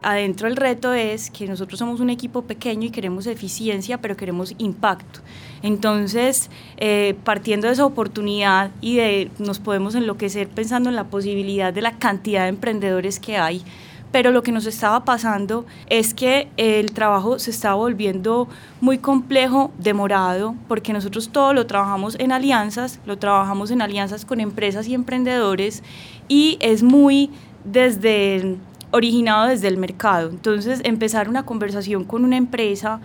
Adentro 0.00 0.46
el 0.46 0.54
reto 0.54 0.92
es 0.94 1.32
que 1.32 1.48
nosotros 1.48 1.76
somos 1.76 1.98
un 1.98 2.08
equipo 2.08 2.42
pequeño 2.42 2.86
y 2.86 2.90
queremos 2.90 3.26
eficiencia, 3.26 3.98
pero 3.98 4.16
queremos 4.16 4.54
impacto. 4.58 5.18
Entonces, 5.62 6.50
eh, 6.76 7.16
partiendo 7.24 7.66
de 7.66 7.72
esa 7.72 7.84
oportunidad 7.84 8.70
y 8.80 8.94
de 8.94 9.28
nos 9.40 9.58
podemos 9.58 9.96
enloquecer 9.96 10.46
pensando 10.46 10.88
en 10.88 10.94
la 10.94 11.08
posibilidad 11.08 11.74
de 11.74 11.82
la 11.82 11.98
cantidad 11.98 12.44
de 12.44 12.50
emprendedores 12.50 13.18
que 13.18 13.36
hay, 13.38 13.64
pero 14.12 14.30
lo 14.30 14.42
que 14.42 14.52
nos 14.52 14.66
estaba 14.66 15.04
pasando 15.04 15.64
es 15.88 16.14
que 16.14 16.48
el 16.56 16.92
trabajo 16.92 17.38
se 17.38 17.50
estaba 17.50 17.76
volviendo 17.76 18.48
muy 18.80 18.98
complejo, 18.98 19.70
demorado, 19.78 20.54
porque 20.68 20.92
nosotros 20.92 21.30
todo 21.30 21.54
lo 21.54 21.66
trabajamos 21.66 22.16
en 22.18 22.32
alianzas, 22.32 23.00
lo 23.06 23.18
trabajamos 23.18 23.70
en 23.70 23.82
alianzas 23.82 24.24
con 24.24 24.40
empresas 24.40 24.88
y 24.88 24.94
emprendedores 24.94 25.82
y 26.28 26.58
es 26.60 26.82
muy 26.82 27.30
desde 27.64 28.56
originado 28.92 29.48
desde 29.48 29.68
el 29.68 29.76
mercado. 29.76 30.30
Entonces, 30.30 30.80
empezar 30.84 31.28
una 31.28 31.44
conversación 31.44 32.04
con 32.04 32.24
una 32.24 32.36
empresa 32.36 33.00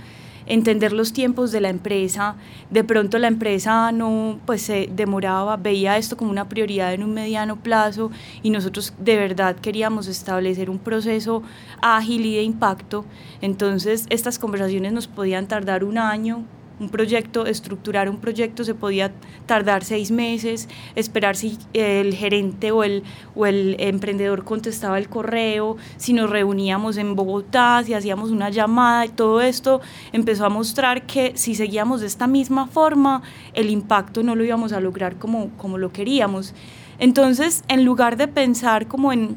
entender 0.45 0.93
los 0.93 1.13
tiempos 1.13 1.51
de 1.51 1.61
la 1.61 1.69
empresa. 1.69 2.35
De 2.69 2.83
pronto 2.83 3.17
la 3.17 3.27
empresa 3.27 3.91
no, 3.91 4.39
pues 4.45 4.61
se 4.61 4.89
demoraba, 4.91 5.57
veía 5.57 5.97
esto 5.97 6.17
como 6.17 6.31
una 6.31 6.49
prioridad 6.49 6.93
en 6.93 7.03
un 7.03 7.13
mediano 7.13 7.57
plazo 7.57 8.11
y 8.43 8.49
nosotros 8.49 8.93
de 8.99 9.17
verdad 9.17 9.55
queríamos 9.55 10.07
establecer 10.07 10.69
un 10.69 10.79
proceso 10.79 11.43
ágil 11.81 12.25
y 12.25 12.35
de 12.35 12.43
impacto. 12.43 13.05
Entonces 13.41 14.05
estas 14.09 14.39
conversaciones 14.39 14.93
nos 14.93 15.07
podían 15.07 15.47
tardar 15.47 15.83
un 15.83 15.97
año, 15.97 16.43
un 16.79 16.89
proyecto, 16.89 17.45
estructurar 17.45 18.09
un 18.09 18.17
proyecto 18.17 18.63
se 18.63 18.75
podía 18.75 19.11
tardar 19.45 19.83
seis 19.83 20.11
meses, 20.11 20.67
esperar 20.95 21.35
si 21.35 21.57
el 21.73 22.13
gerente 22.13 22.71
o 22.71 22.83
el, 22.83 23.03
o 23.35 23.45
el 23.45 23.75
emprendedor 23.79 24.43
contestaba 24.43 24.97
el 24.97 25.09
correo, 25.09 25.77
si 25.97 26.13
nos 26.13 26.29
reuníamos 26.29 26.97
en 26.97 27.15
Bogotá, 27.15 27.81
si 27.83 27.93
hacíamos 27.93 28.31
una 28.31 28.49
llamada 28.49 29.05
y 29.05 29.09
todo 29.09 29.41
esto 29.41 29.81
empezó 30.11 30.45
a 30.45 30.49
mostrar 30.49 31.05
que 31.05 31.33
si 31.35 31.55
seguíamos 31.55 32.01
de 32.01 32.07
esta 32.07 32.27
misma 32.27 32.67
forma, 32.67 33.21
el 33.53 33.69
impacto 33.69 34.23
no 34.23 34.35
lo 34.35 34.43
íbamos 34.43 34.73
a 34.73 34.79
lograr 34.79 35.15
como, 35.17 35.49
como 35.57 35.77
lo 35.77 35.91
queríamos. 35.91 36.53
Entonces, 36.99 37.63
en 37.67 37.83
lugar 37.83 38.17
de 38.17 38.27
pensar 38.27 38.87
como 38.87 39.11
en, 39.11 39.35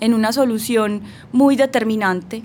en 0.00 0.14
una 0.14 0.32
solución 0.32 1.02
muy 1.32 1.56
determinante, 1.56 2.42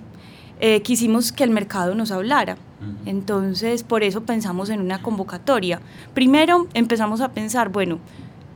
eh, 0.59 0.81
quisimos 0.81 1.31
que 1.31 1.43
el 1.43 1.49
mercado 1.49 1.95
nos 1.95 2.11
hablara. 2.11 2.57
Entonces, 3.05 3.83
por 3.83 4.03
eso 4.03 4.23
pensamos 4.23 4.69
en 4.69 4.81
una 4.81 5.01
convocatoria. 5.01 5.79
Primero 6.13 6.67
empezamos 6.73 7.21
a 7.21 7.29
pensar, 7.29 7.69
bueno, 7.69 7.99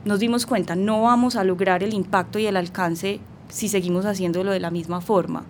nos 0.04 0.20
dimos 0.20 0.46
cuenta, 0.46 0.76
no 0.76 1.02
vamos 1.02 1.36
a 1.36 1.44
lograr 1.44 1.82
el 1.82 1.94
impacto 1.94 2.38
y 2.38 2.46
el 2.46 2.56
alcance 2.56 3.20
si 3.48 3.68
seguimos 3.68 4.06
haciéndolo 4.06 4.52
de 4.52 4.60
la 4.60 4.70
misma 4.70 5.00
forma. 5.00 5.44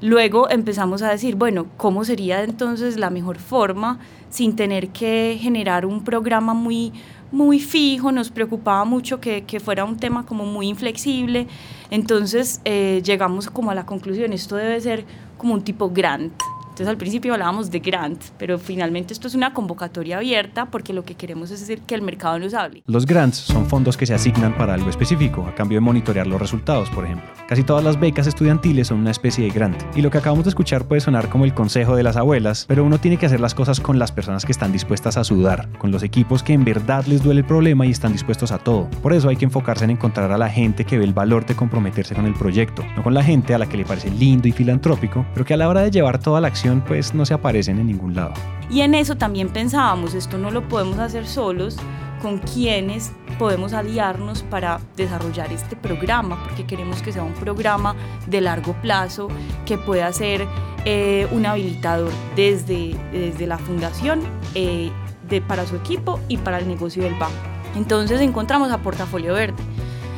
Luego 0.00 0.48
empezamos 0.48 1.02
a 1.02 1.10
decir, 1.10 1.34
bueno, 1.34 1.66
¿cómo 1.76 2.04
sería 2.04 2.44
entonces 2.44 2.96
la 2.96 3.10
mejor 3.10 3.38
forma 3.38 3.98
sin 4.30 4.54
tener 4.54 4.90
que 4.90 5.36
generar 5.40 5.84
un 5.84 6.04
programa 6.04 6.54
muy, 6.54 6.92
muy 7.32 7.58
fijo? 7.58 8.12
Nos 8.12 8.30
preocupaba 8.30 8.84
mucho 8.84 9.20
que, 9.20 9.42
que 9.42 9.58
fuera 9.58 9.84
un 9.84 9.96
tema 9.96 10.24
como 10.24 10.44
muy 10.44 10.68
inflexible. 10.68 11.48
Entonces 11.90 12.60
eh, 12.64 13.02
llegamos 13.04 13.50
como 13.50 13.72
a 13.72 13.74
la 13.74 13.86
conclusión, 13.86 14.32
esto 14.32 14.54
debe 14.54 14.80
ser 14.80 15.04
como 15.36 15.54
un 15.54 15.62
tipo 15.62 15.90
grant. 15.90 16.32
Entonces 16.78 16.92
al 16.92 16.96
principio 16.96 17.32
hablábamos 17.32 17.72
de 17.72 17.80
grant, 17.80 18.22
pero 18.38 18.56
finalmente 18.56 19.12
esto 19.12 19.26
es 19.26 19.34
una 19.34 19.52
convocatoria 19.52 20.18
abierta 20.18 20.66
porque 20.66 20.92
lo 20.92 21.04
que 21.04 21.16
queremos 21.16 21.50
es 21.50 21.58
decir 21.58 21.80
que 21.80 21.96
el 21.96 22.02
mercado 22.02 22.38
nos 22.38 22.54
hable. 22.54 22.84
Los 22.86 23.04
grants 23.04 23.36
son 23.36 23.66
fondos 23.66 23.96
que 23.96 24.06
se 24.06 24.14
asignan 24.14 24.56
para 24.56 24.74
algo 24.74 24.88
específico, 24.88 25.44
a 25.44 25.56
cambio 25.56 25.78
de 25.78 25.80
monitorear 25.80 26.28
los 26.28 26.40
resultados, 26.40 26.88
por 26.90 27.04
ejemplo. 27.04 27.28
Casi 27.48 27.64
todas 27.64 27.82
las 27.82 27.98
becas 27.98 28.28
estudiantiles 28.28 28.86
son 28.86 28.98
una 28.98 29.10
especie 29.10 29.42
de 29.42 29.50
grant. 29.50 29.82
Y 29.96 30.02
lo 30.02 30.12
que 30.12 30.18
acabamos 30.18 30.44
de 30.44 30.50
escuchar 30.50 30.86
puede 30.86 31.00
sonar 31.00 31.28
como 31.28 31.46
el 31.46 31.52
consejo 31.52 31.96
de 31.96 32.04
las 32.04 32.16
abuelas, 32.16 32.64
pero 32.68 32.84
uno 32.84 32.98
tiene 32.98 33.16
que 33.16 33.26
hacer 33.26 33.40
las 33.40 33.56
cosas 33.56 33.80
con 33.80 33.98
las 33.98 34.12
personas 34.12 34.44
que 34.44 34.52
están 34.52 34.70
dispuestas 34.70 35.16
a 35.16 35.24
sudar, 35.24 35.68
con 35.78 35.90
los 35.90 36.04
equipos 36.04 36.44
que 36.44 36.52
en 36.52 36.64
verdad 36.64 37.04
les 37.06 37.24
duele 37.24 37.40
el 37.40 37.46
problema 37.46 37.86
y 37.86 37.90
están 37.90 38.12
dispuestos 38.12 38.52
a 38.52 38.58
todo. 38.58 38.88
Por 39.02 39.12
eso 39.12 39.28
hay 39.28 39.36
que 39.36 39.46
enfocarse 39.46 39.82
en 39.82 39.90
encontrar 39.90 40.30
a 40.30 40.38
la 40.38 40.48
gente 40.48 40.84
que 40.84 40.96
ve 40.96 41.02
el 41.02 41.12
valor 41.12 41.44
de 41.44 41.56
comprometerse 41.56 42.14
con 42.14 42.26
el 42.26 42.34
proyecto, 42.34 42.84
no 42.94 43.02
con 43.02 43.14
la 43.14 43.24
gente 43.24 43.52
a 43.52 43.58
la 43.58 43.68
que 43.68 43.78
le 43.78 43.84
parece 43.84 44.12
lindo 44.12 44.46
y 44.46 44.52
filantrópico, 44.52 45.26
pero 45.34 45.44
que 45.44 45.54
a 45.54 45.56
la 45.56 45.68
hora 45.68 45.82
de 45.82 45.90
llevar 45.90 46.20
toda 46.20 46.40
la 46.40 46.46
acción 46.46 46.67
pues 46.86 47.14
no 47.14 47.26
se 47.26 47.34
aparecen 47.34 47.78
en 47.78 47.86
ningún 47.86 48.14
lado. 48.14 48.34
Y 48.70 48.82
en 48.82 48.94
eso 48.94 49.16
también 49.16 49.48
pensábamos, 49.48 50.14
esto 50.14 50.38
no 50.38 50.50
lo 50.50 50.68
podemos 50.68 50.98
hacer 50.98 51.26
solos, 51.26 51.78
con 52.20 52.38
quienes 52.38 53.12
podemos 53.38 53.72
aliarnos 53.72 54.42
para 54.42 54.80
desarrollar 54.96 55.52
este 55.52 55.76
programa, 55.76 56.42
porque 56.44 56.66
queremos 56.66 57.02
que 57.02 57.12
sea 57.12 57.22
un 57.22 57.34
programa 57.34 57.94
de 58.26 58.40
largo 58.40 58.74
plazo 58.82 59.28
que 59.64 59.78
pueda 59.78 60.12
ser 60.12 60.46
eh, 60.84 61.28
un 61.30 61.46
habilitador 61.46 62.10
desde, 62.36 62.96
desde 63.12 63.46
la 63.46 63.58
fundación 63.58 64.20
eh, 64.54 64.90
de, 65.28 65.40
para 65.40 65.66
su 65.66 65.76
equipo 65.76 66.20
y 66.28 66.38
para 66.38 66.58
el 66.58 66.68
negocio 66.68 67.02
del 67.02 67.14
banco. 67.14 67.36
Entonces 67.76 68.20
encontramos 68.20 68.70
a 68.72 68.78
Portafolio 68.78 69.34
Verde. 69.34 69.62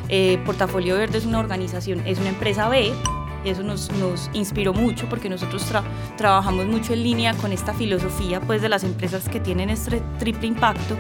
Eh, 0.09 0.41
Portafolio 0.45 0.97
Verde 0.97 1.19
es 1.19 1.27
una 1.27 1.39
organización, 1.39 2.03
es 2.07 2.19
una 2.19 2.31
empresa 2.31 2.69
B 2.69 2.93
eso 3.45 3.63
nos, 3.63 3.91
nos 3.93 4.31
inspiró 4.33 4.73
mucho 4.73 5.09
porque 5.09 5.29
nosotros 5.29 5.65
trabajamos 6.17 6.67
mucho 6.67 6.93
en 6.93 7.03
línea 7.03 7.35
con 7.35 7.53
esta 7.53 7.73
filosofía 7.75 8.41
pues, 8.41 8.63
de 8.63 8.69
las 8.69 8.85
empresas 8.85 9.29
que 9.29 9.41
tienen 9.41 9.71
este 9.71 10.03
triple 10.19 10.49
impacto. 10.49 10.97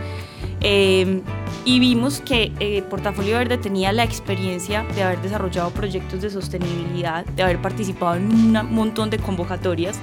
Eh, 0.63 1.23
y 1.65 1.81
vimos 1.81 2.21
que 2.21 2.53
eh, 2.61 2.83
Portafolio 2.83 3.39
Verde 3.39 3.59
tenía 3.59 3.93
la 3.93 4.05
experiencia 4.05 4.85
de 4.95 5.03
haber 5.03 5.21
desarrollado 5.23 5.71
proyectos 5.71 6.21
de 6.23 6.31
sostenibilidad, 6.31 7.25
de 7.25 7.43
haber 7.43 7.61
participado 7.61 8.17
en 8.17 8.27
un 8.31 8.75
montón 8.75 9.11
de 9.11 9.19
convocatorias. 9.19 9.99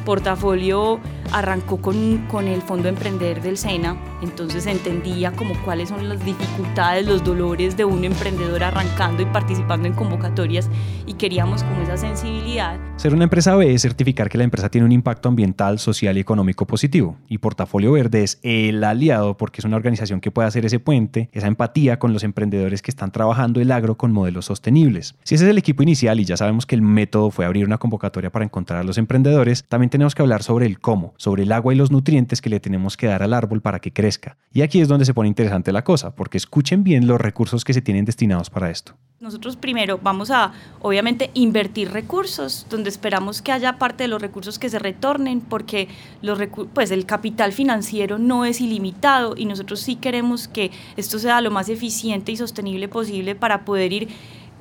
Portafolio 0.00 1.00
arrancó 1.32 1.80
con, 1.80 2.26
con 2.28 2.48
el 2.48 2.62
Fondo 2.62 2.88
Emprender 2.88 3.40
del 3.40 3.56
SENA, 3.56 3.96
entonces 4.22 4.66
entendía 4.66 5.32
como 5.32 5.54
cuáles 5.64 5.88
son 5.90 6.08
las 6.08 6.24
dificultades, 6.24 7.06
los 7.06 7.22
dolores 7.22 7.76
de 7.76 7.84
un 7.84 8.04
emprendedor 8.04 8.62
arrancando 8.62 9.22
y 9.22 9.26
participando 9.26 9.86
en 9.86 9.94
convocatorias 9.94 10.68
y 11.06 11.14
queríamos 11.14 11.62
como 11.62 11.82
esa 11.82 11.96
sensibilidad. 11.96 12.78
Ser 12.96 13.14
una 13.14 13.24
empresa 13.24 13.54
B 13.54 13.72
es 13.72 13.82
certificar 13.82 14.28
que 14.28 14.38
la 14.38 14.44
empresa 14.44 14.68
tiene 14.68 14.84
un 14.84 14.92
impacto 14.92 15.28
ambiental, 15.28 15.78
social 15.78 16.16
y 16.16 16.20
económico 16.20 16.66
positivo 16.66 17.16
y 17.28 17.38
Portafolio 17.38 17.92
Verde 17.92 18.22
es 18.22 18.38
el 18.42 18.82
aliado 18.84 19.36
porque 19.36 19.60
es 19.60 19.64
una 19.64 19.76
organización 19.76 20.20
que 20.20 20.30
puede 20.30 20.48
hacer 20.48 20.64
ese 20.66 20.80
puente, 20.80 21.30
esa 21.32 21.46
empatía 21.46 21.98
con 21.98 22.12
los 22.12 22.24
emprendedores 22.24 22.82
que 22.82 22.90
están 22.90 23.12
trabajando 23.12 23.60
el 23.60 23.72
agro 23.72 23.96
con 23.96 24.12
modelos 24.12 24.46
sostenibles. 24.46 25.14
Si 25.22 25.34
ese 25.34 25.44
es 25.44 25.50
el 25.50 25.58
equipo 25.58 25.82
inicial 25.82 26.20
y 26.20 26.24
ya 26.24 26.36
sabemos 26.36 26.66
que 26.66 26.74
el 26.74 26.82
método 26.82 27.30
fue 27.30 27.44
abrir 27.44 27.64
una 27.64 27.78
convocatoria 27.78 28.30
para 28.30 28.44
encontrar 28.44 28.80
a 28.80 28.84
los 28.84 28.98
emprendedores, 28.98 29.64
también 29.64 29.89
tenemos 29.90 30.14
que 30.14 30.22
hablar 30.22 30.42
sobre 30.42 30.66
el 30.66 30.80
cómo, 30.80 31.12
sobre 31.16 31.42
el 31.42 31.52
agua 31.52 31.74
y 31.74 31.76
los 31.76 31.90
nutrientes 31.90 32.40
que 32.40 32.48
le 32.48 32.60
tenemos 32.60 32.96
que 32.96 33.06
dar 33.06 33.22
al 33.22 33.34
árbol 33.34 33.60
para 33.60 33.80
que 33.80 33.92
crezca. 33.92 34.38
Y 34.52 34.62
aquí 34.62 34.80
es 34.80 34.88
donde 34.88 35.04
se 35.04 35.12
pone 35.12 35.28
interesante 35.28 35.72
la 35.72 35.84
cosa, 35.84 36.14
porque 36.14 36.38
escuchen 36.38 36.82
bien 36.82 37.06
los 37.06 37.20
recursos 37.20 37.64
que 37.64 37.74
se 37.74 37.82
tienen 37.82 38.04
destinados 38.04 38.48
para 38.48 38.70
esto. 38.70 38.94
Nosotros 39.20 39.56
primero 39.56 40.00
vamos 40.02 40.30
a, 40.30 40.52
obviamente, 40.80 41.30
invertir 41.34 41.90
recursos, 41.90 42.66
donde 42.70 42.88
esperamos 42.88 43.42
que 43.42 43.52
haya 43.52 43.76
parte 43.76 44.04
de 44.04 44.08
los 44.08 44.22
recursos 44.22 44.58
que 44.58 44.70
se 44.70 44.78
retornen, 44.78 45.42
porque 45.42 45.88
los 46.22 46.38
pues 46.72 46.90
el 46.90 47.04
capital 47.04 47.52
financiero 47.52 48.18
no 48.18 48.46
es 48.46 48.62
ilimitado 48.62 49.34
y 49.36 49.44
nosotros 49.44 49.80
sí 49.80 49.96
queremos 49.96 50.48
que 50.48 50.70
esto 50.96 51.18
sea 51.18 51.42
lo 51.42 51.50
más 51.50 51.68
eficiente 51.68 52.32
y 52.32 52.36
sostenible 52.38 52.88
posible 52.88 53.34
para 53.34 53.66
poder 53.66 53.92
ir 53.92 54.08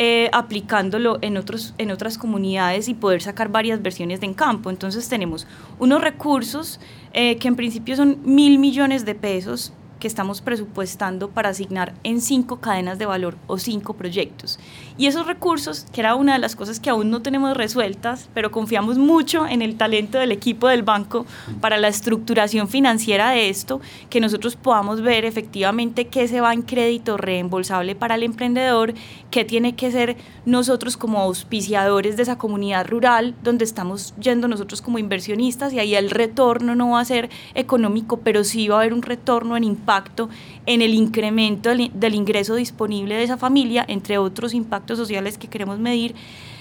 eh, 0.01 0.29
aplicándolo 0.32 1.20
en, 1.22 1.36
otros, 1.36 1.74
en 1.77 1.91
otras 1.91 2.18
comunidades 2.18 2.88
y 2.88 2.94
poder 2.94 3.22
sacar 3.22 3.50
varias 3.50 3.82
versiones 3.82 4.22
de 4.22 4.27
en 4.27 4.34
campo. 4.34 4.70
Entonces 4.70 5.10
tenemos 5.10 5.46
unos 5.77 6.01
recursos 6.01 6.79
eh, 7.12 7.36
que 7.36 7.50
en 7.50 7.58
principio 7.58 7.98
son 7.98 8.18
mil 8.24 8.60
millones 8.60 9.03
de 9.03 9.13
pesos 9.13 9.74
que 10.00 10.08
estamos 10.08 10.41
presupuestando 10.41 11.29
para 11.29 11.50
asignar 11.50 11.94
en 12.03 12.22
cinco 12.22 12.58
cadenas 12.58 12.98
de 12.98 13.06
valor 13.06 13.36
o 13.48 13.58
cinco 13.58 13.94
proyectos. 13.94 14.60
Y 14.98 15.08
esos 15.08 15.27
recursos, 15.27 15.86
que 15.91 16.01
era 16.01 16.15
una 16.15 16.34
de 16.34 16.39
las 16.39 16.56
cosas 16.56 16.79
que 16.79 16.89
aún 16.89 17.10
no 17.10 17.22
tenemos 17.22 17.56
resueltas, 17.56 18.29
pero 18.34 18.51
confiamos 18.51 18.98
mucho 18.98 19.46
en 19.46 19.62
el 19.62 19.75
talento 19.75 20.18
del 20.18 20.32
equipo 20.32 20.68
del 20.68 20.84
banco 20.84 21.25
para 21.62 21.77
la 21.77 21.89
estructuración 21.89 22.68
financiera 22.68 23.32
de 23.32 23.50
esto, 23.50 23.82
que 24.10 24.22
nosotros 24.22 24.56
podamos 24.56 25.01
ver 25.01 25.25
efectivamente 25.25 26.08
qué 26.08 26.27
se 26.27 26.41
va 26.41 26.53
en 26.53 26.62
crédito 26.62 27.18
reembolsable 27.18 27.96
para 27.96 28.15
el 28.15 28.24
emprendedor, 28.24 28.94
qué 29.32 29.46
tiene 29.46 29.75
que 29.75 29.91
ser 29.91 30.18
nosotros 30.46 30.98
como 30.98 31.20
auspiciadores 31.20 32.15
de 32.18 32.24
esa 32.24 32.38
comunidad 32.38 32.88
rural, 32.88 33.36
donde 33.44 33.65
estamos 33.65 34.13
yendo 34.20 34.48
nosotros 34.48 34.82
como 34.82 34.98
inversionistas 34.98 35.74
y 35.74 35.79
ahí 35.79 35.96
el 35.96 36.10
retorno 36.10 36.75
no 36.75 36.91
va 36.91 37.01
a 37.01 37.06
ser 37.06 37.29
económico, 37.53 38.22
pero 38.22 38.44
sí 38.44 38.68
va 38.68 38.77
a 38.77 38.79
haber 38.79 38.94
un 38.94 39.01
retorno 39.01 39.58
en 39.58 39.63
impacto 39.65 39.88
impacto 39.89 40.29
en 40.67 40.84
el 40.84 40.93
incremento 40.93 41.69
del, 41.69 42.13
ingreso 42.13 42.53
disponible 42.53 43.15
de 43.15 43.24
esa 43.24 43.38
familia, 43.38 43.84
entre 43.88 44.19
otros 44.19 44.53
impactos 44.53 45.00
sociales 45.00 45.39
que 45.39 45.48
queremos 45.48 45.79
medir. 45.79 46.13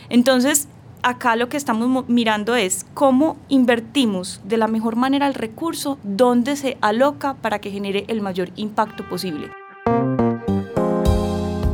Entonces, 0.09 0.67
acá 1.03 1.37
lo 1.37 1.51
que 1.51 1.59
estamos 1.59 2.09
mirando 2.09 2.57
es 2.57 2.87
cómo 2.95 3.37
invertimos 3.51 4.41
de 4.45 4.57
la 4.57 4.67
mejor 4.67 4.97
manera 4.97 5.27
el 5.27 5.35
recurso, 5.35 5.99
dónde 6.05 6.57
se 6.57 6.79
aloca 6.81 7.35
para 7.35 7.59
que 7.59 7.71
genere 7.71 8.07
el 8.09 8.23
mayor 8.23 8.49
impacto 8.57 9.07
posible. 9.07 9.51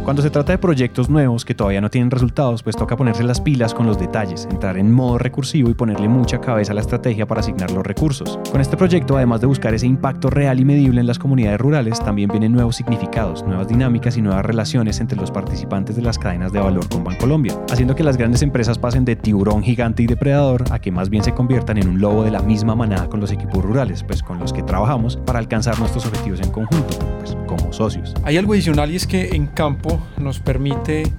Cuando 0.05 0.21
se 0.21 0.29
trata 0.29 0.53
de 0.53 0.59
proyectos 0.59 1.09
nuevos 1.09 1.47
que 1.47 1.55
todavía 1.55 1.81
no 1.81 1.89
tienen 1.89 2.11
resultados, 2.11 2.63
pues 2.63 2.77
toca 2.77 2.95
ponerse 2.95 3.25
las 3.25 3.41
pilas 3.41 3.73
con 3.73 3.87
los 3.87 3.99
detalles, 3.99 4.47
entrar 4.51 4.77
en 4.77 4.93
modo 4.93 5.17
recursivo 5.17 5.71
y 5.71 5.75
ponerle 5.75 6.11
mucha 6.11 6.43
cabeza 6.43 6.73
a 6.73 6.75
la 6.75 6.83
estrategia 6.83 7.25
para 7.25 7.41
asignar 7.41 7.71
los 7.71 7.87
recursos. 7.87 8.39
Con 8.53 8.61
este 8.61 8.77
proyecto, 8.77 9.17
además 9.17 9.41
de 9.41 9.47
buscar 9.47 9.73
ese 9.73 9.87
impacto 9.87 10.29
real 10.29 10.61
y 10.61 10.67
medible 10.67 11.01
en 11.01 11.07
las 11.07 11.19
comunidades 11.19 11.59
rurales, 11.59 12.01
también 12.01 12.29
vienen 12.29 12.53
nuevos 12.53 12.77
significados, 12.77 13.45
nuevas 13.45 13.67
dinámicas 13.67 14.19
y 14.19 14.21
nuevas 14.21 14.45
relaciones 14.45 15.01
entre 15.01 15.19
los 15.19 15.31
participantes 15.31 15.97
de 15.97 16.03
las 16.03 16.19
cadenas 16.19 16.53
de 16.53 16.61
valor 16.61 16.87
con 16.91 17.03
Bancolombia, 17.03 17.59
haciendo 17.73 17.97
que 17.97 18.05
las 18.05 18.19
grandes 18.19 18.43
empresas 18.43 18.77
pasen 18.77 19.07
de 19.07 19.17
tiburón 19.17 19.63
gigante 19.63 20.03
y 20.03 20.07
depredador 20.07 20.65
a 20.71 20.81
que 20.81 20.93
más 20.93 21.09
bien 21.09 21.25
se 21.25 21.33
conviertan 21.33 21.79
en 21.79 21.89
un 21.89 21.99
lobo 22.03 22.25
de 22.25 22.31
la 22.31 22.43
misma 22.43 22.75
manada 22.75 23.09
con 23.09 23.21
los 23.21 23.33
equipos 23.33 23.65
rurales, 23.65 24.05
pues 24.05 24.23
con 24.23 24.39
los 24.39 24.53
que 24.53 24.63
trabajamos 24.63 25.17
para 25.25 25.39
alcanzar 25.39 25.79
nuestros 25.79 26.05
objetivos 26.05 26.43
en 26.43 26.51
conjunto, 26.51 26.99
pues 27.21 27.39
como 27.47 27.73
socios. 27.73 28.13
Hay 28.23 28.37
algo 28.37 28.53
adicional 28.53 28.91
y 28.91 28.97
es 28.97 29.07
que 29.07 29.31
en 29.31 29.47
campo 29.47 29.94
nos 30.19 30.41
permite 30.41 31.13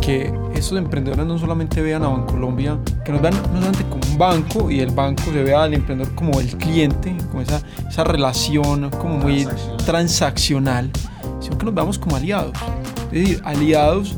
que 0.00 0.32
estos 0.54 0.78
emprendedores 0.78 1.26
no 1.26 1.38
solamente 1.38 1.82
vean 1.82 2.02
a 2.02 2.08
Bancolombia, 2.08 2.78
que 3.04 3.12
nos 3.12 3.20
vean 3.20 3.34
no 3.34 3.60
solamente 3.60 3.84
como 3.84 4.00
un 4.10 4.18
banco 4.18 4.70
y 4.70 4.80
el 4.80 4.90
banco 4.90 5.24
se 5.24 5.42
vea 5.42 5.64
al 5.64 5.74
emprendedor 5.74 6.14
como 6.14 6.40
el 6.40 6.48
cliente, 6.56 7.14
como 7.28 7.42
esa, 7.42 7.62
esa 7.88 8.04
relación 8.04 8.90
como 8.90 9.18
muy 9.18 9.46
transaccional, 9.84 10.90
sino 11.40 11.58
que 11.58 11.66
nos 11.66 11.74
veamos 11.74 11.98
como 11.98 12.16
aliados. 12.16 12.52
Es 13.12 13.20
decir, 13.22 13.42
aliados 13.44 14.16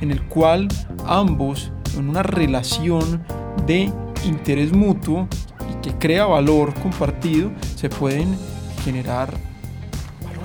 en 0.00 0.10
el 0.10 0.22
cual 0.24 0.68
ambos 1.06 1.72
en 1.96 2.08
una 2.08 2.22
relación 2.22 3.22
de 3.66 3.92
interés 4.24 4.72
mutuo 4.72 5.28
y 5.70 5.80
que 5.80 5.96
crea 5.96 6.26
valor 6.26 6.74
compartido, 6.74 7.50
se 7.76 7.88
pueden 7.88 8.36
generar 8.84 9.32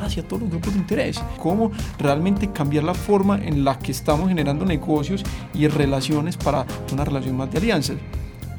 hacia 0.10 0.28
todos 0.28 0.42
los 0.42 0.52
grupos 0.52 0.74
de 0.74 0.80
interés. 0.80 1.22
Cómo 1.42 1.72
realmente 1.98 2.52
cambiar 2.52 2.84
la 2.84 2.94
forma 2.94 3.40
en 3.44 3.64
la 3.64 3.80
que 3.80 3.92
estamos 3.92 4.28
generando 4.28 4.66
negocios 4.66 5.24
y 5.54 5.68
relaciones 5.68 6.36
para 6.36 6.66
una 6.92 7.06
relación 7.06 7.38
más 7.38 7.52
de 7.52 7.60
alianzas 7.60 7.98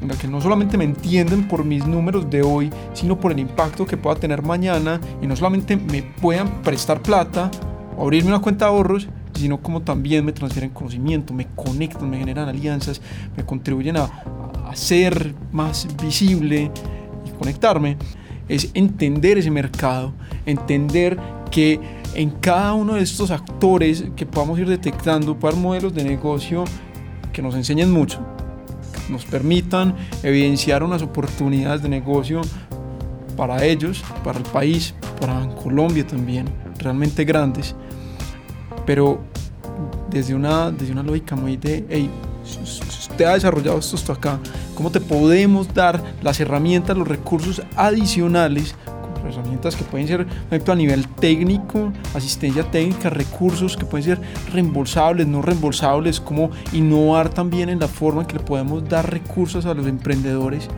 en 0.00 0.08
la 0.08 0.16
que 0.16 0.28
no 0.28 0.40
solamente 0.40 0.78
me 0.78 0.84
entienden 0.84 1.46
por 1.46 1.64
mis 1.64 1.86
números 1.86 2.30
de 2.30 2.42
hoy, 2.42 2.70
sino 2.94 3.20
por 3.20 3.32
el 3.32 3.38
impacto 3.38 3.86
que 3.86 3.96
pueda 3.96 4.16
tener 4.16 4.42
mañana 4.42 5.00
y 5.20 5.26
no 5.26 5.36
solamente 5.36 5.76
me 5.76 6.02
puedan 6.02 6.62
prestar 6.62 7.02
plata 7.02 7.50
o 7.96 8.04
abrirme 8.04 8.30
una 8.30 8.40
cuenta 8.40 8.64
de 8.64 8.70
ahorros, 8.70 9.08
sino 9.34 9.58
como 9.60 9.82
también 9.82 10.24
me 10.24 10.32
transfieren 10.32 10.70
conocimiento, 10.70 11.34
me 11.34 11.46
conectan, 11.54 12.08
me 12.08 12.18
generan 12.18 12.48
alianzas, 12.48 13.00
me 13.36 13.44
contribuyen 13.44 13.96
a, 13.98 14.04
a 14.66 14.74
ser 14.74 15.34
más 15.52 15.86
visible 16.02 16.70
y 17.26 17.38
conectarme. 17.38 17.96
Es 18.48 18.70
entender 18.74 19.38
ese 19.38 19.50
mercado, 19.50 20.12
entender 20.44 21.16
que 21.50 21.80
en 22.14 22.30
cada 22.30 22.72
uno 22.72 22.94
de 22.94 23.02
estos 23.02 23.30
actores 23.30 24.04
que 24.16 24.26
podamos 24.26 24.58
ir 24.58 24.68
detectando, 24.68 25.38
para 25.38 25.56
modelos 25.56 25.94
de 25.94 26.04
negocio 26.04 26.64
que 27.32 27.42
nos 27.42 27.54
enseñen 27.54 27.90
mucho, 27.90 28.20
nos 29.08 29.24
permitan 29.24 29.94
evidenciar 30.22 30.82
unas 30.82 31.02
oportunidades 31.02 31.82
de 31.82 31.88
negocio 31.88 32.40
para 33.36 33.64
ellos, 33.64 34.02
para 34.24 34.38
el 34.38 34.44
país, 34.44 34.94
para 35.20 35.48
Colombia 35.56 36.06
también, 36.06 36.46
realmente 36.78 37.24
grandes, 37.24 37.74
pero 38.86 39.20
desde 40.10 40.34
una, 40.34 40.70
desde 40.70 40.92
una 40.92 41.02
lógica 41.02 41.36
muy 41.36 41.56
de, 41.56 41.84
hey, 41.88 42.10
usted 42.42 43.24
ha 43.24 43.34
desarrollado 43.34 43.78
esto, 43.78 43.96
esto 43.96 44.12
acá, 44.12 44.38
¿cómo 44.74 44.90
te 44.90 45.00
podemos 45.00 45.72
dar 45.72 46.02
las 46.22 46.40
herramientas, 46.40 46.96
los 46.96 47.06
recursos 47.06 47.62
adicionales 47.76 48.74
herramientas 49.40 49.76
que 49.76 49.84
pueden 49.84 50.06
ser, 50.06 50.26
por 50.26 50.54
ejemplo, 50.54 50.72
a 50.72 50.76
nivel 50.76 51.08
técnico, 51.08 51.92
asistencia 52.14 52.70
técnica, 52.70 53.10
recursos 53.10 53.76
que 53.76 53.84
pueden 53.84 54.04
ser 54.04 54.20
reembolsables, 54.52 55.26
no 55.26 55.42
reembolsables, 55.42 56.20
como 56.20 56.50
innovar 56.72 57.28
también 57.28 57.68
en 57.68 57.80
la 57.80 57.88
forma 57.88 58.22
en 58.22 58.28
que 58.28 58.34
le 58.34 58.44
podemos 58.44 58.88
dar 58.88 59.10
recursos 59.10 59.66
a 59.66 59.74
los 59.74 59.86
emprendedores 59.86 60.68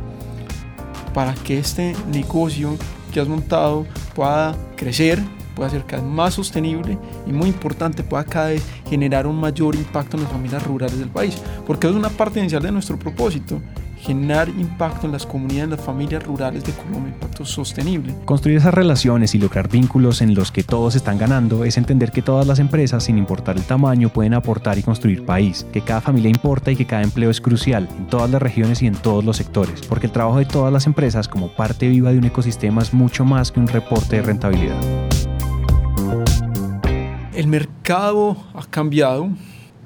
para 1.12 1.34
que 1.34 1.58
este 1.58 1.94
negocio 2.10 2.76
que 3.12 3.20
has 3.20 3.28
montado 3.28 3.86
pueda 4.14 4.56
crecer, 4.76 5.22
pueda 5.54 5.68
ser 5.68 5.84
cada 5.84 6.02
vez 6.02 6.10
más 6.10 6.34
sostenible 6.34 6.98
y 7.26 7.32
muy 7.32 7.48
importante, 7.48 8.02
pueda 8.02 8.24
cada 8.24 8.48
vez 8.48 8.64
generar 8.88 9.26
un 9.26 9.38
mayor 9.38 9.74
impacto 9.74 10.16
en 10.16 10.22
las 10.22 10.32
familias 10.32 10.62
rurales 10.62 10.98
del 10.98 11.10
país, 11.10 11.36
porque 11.66 11.86
es 11.86 11.92
una 11.92 12.08
parte 12.08 12.38
esencial 12.38 12.62
de 12.62 12.72
nuestro 12.72 12.98
propósito 12.98 13.60
generar 14.02 14.48
impacto 14.48 15.06
en 15.06 15.12
las 15.12 15.24
comunidades, 15.24 15.64
en 15.64 15.70
las 15.70 15.80
familias 15.80 16.24
rurales 16.24 16.64
de 16.64 16.72
Colombia, 16.72 17.12
impacto 17.14 17.44
sostenible. 17.44 18.14
Construir 18.24 18.58
esas 18.58 18.74
relaciones 18.74 19.34
y 19.34 19.38
lograr 19.38 19.68
vínculos 19.68 20.22
en 20.22 20.34
los 20.34 20.50
que 20.50 20.64
todos 20.64 20.96
están 20.96 21.18
ganando 21.18 21.64
es 21.64 21.76
entender 21.76 22.10
que 22.10 22.20
todas 22.20 22.46
las 22.46 22.58
empresas, 22.58 23.04
sin 23.04 23.16
importar 23.16 23.56
el 23.56 23.62
tamaño, 23.62 24.08
pueden 24.08 24.34
aportar 24.34 24.76
y 24.76 24.82
construir 24.82 25.24
país, 25.24 25.64
que 25.72 25.82
cada 25.82 26.00
familia 26.00 26.30
importa 26.30 26.72
y 26.72 26.76
que 26.76 26.86
cada 26.86 27.02
empleo 27.02 27.30
es 27.30 27.40
crucial 27.40 27.88
en 27.96 28.08
todas 28.08 28.28
las 28.28 28.42
regiones 28.42 28.82
y 28.82 28.88
en 28.88 28.94
todos 28.94 29.24
los 29.24 29.36
sectores, 29.36 29.82
porque 29.88 30.06
el 30.06 30.12
trabajo 30.12 30.38
de 30.38 30.46
todas 30.46 30.72
las 30.72 30.86
empresas 30.86 31.28
como 31.28 31.48
parte 31.48 31.88
viva 31.88 32.10
de 32.10 32.18
un 32.18 32.24
ecosistema 32.24 32.82
es 32.82 32.92
mucho 32.92 33.24
más 33.24 33.52
que 33.52 33.60
un 33.60 33.68
reporte 33.68 34.16
de 34.16 34.22
rentabilidad. 34.22 34.80
El 37.34 37.46
mercado 37.46 38.36
ha 38.54 38.64
cambiado, 38.68 39.30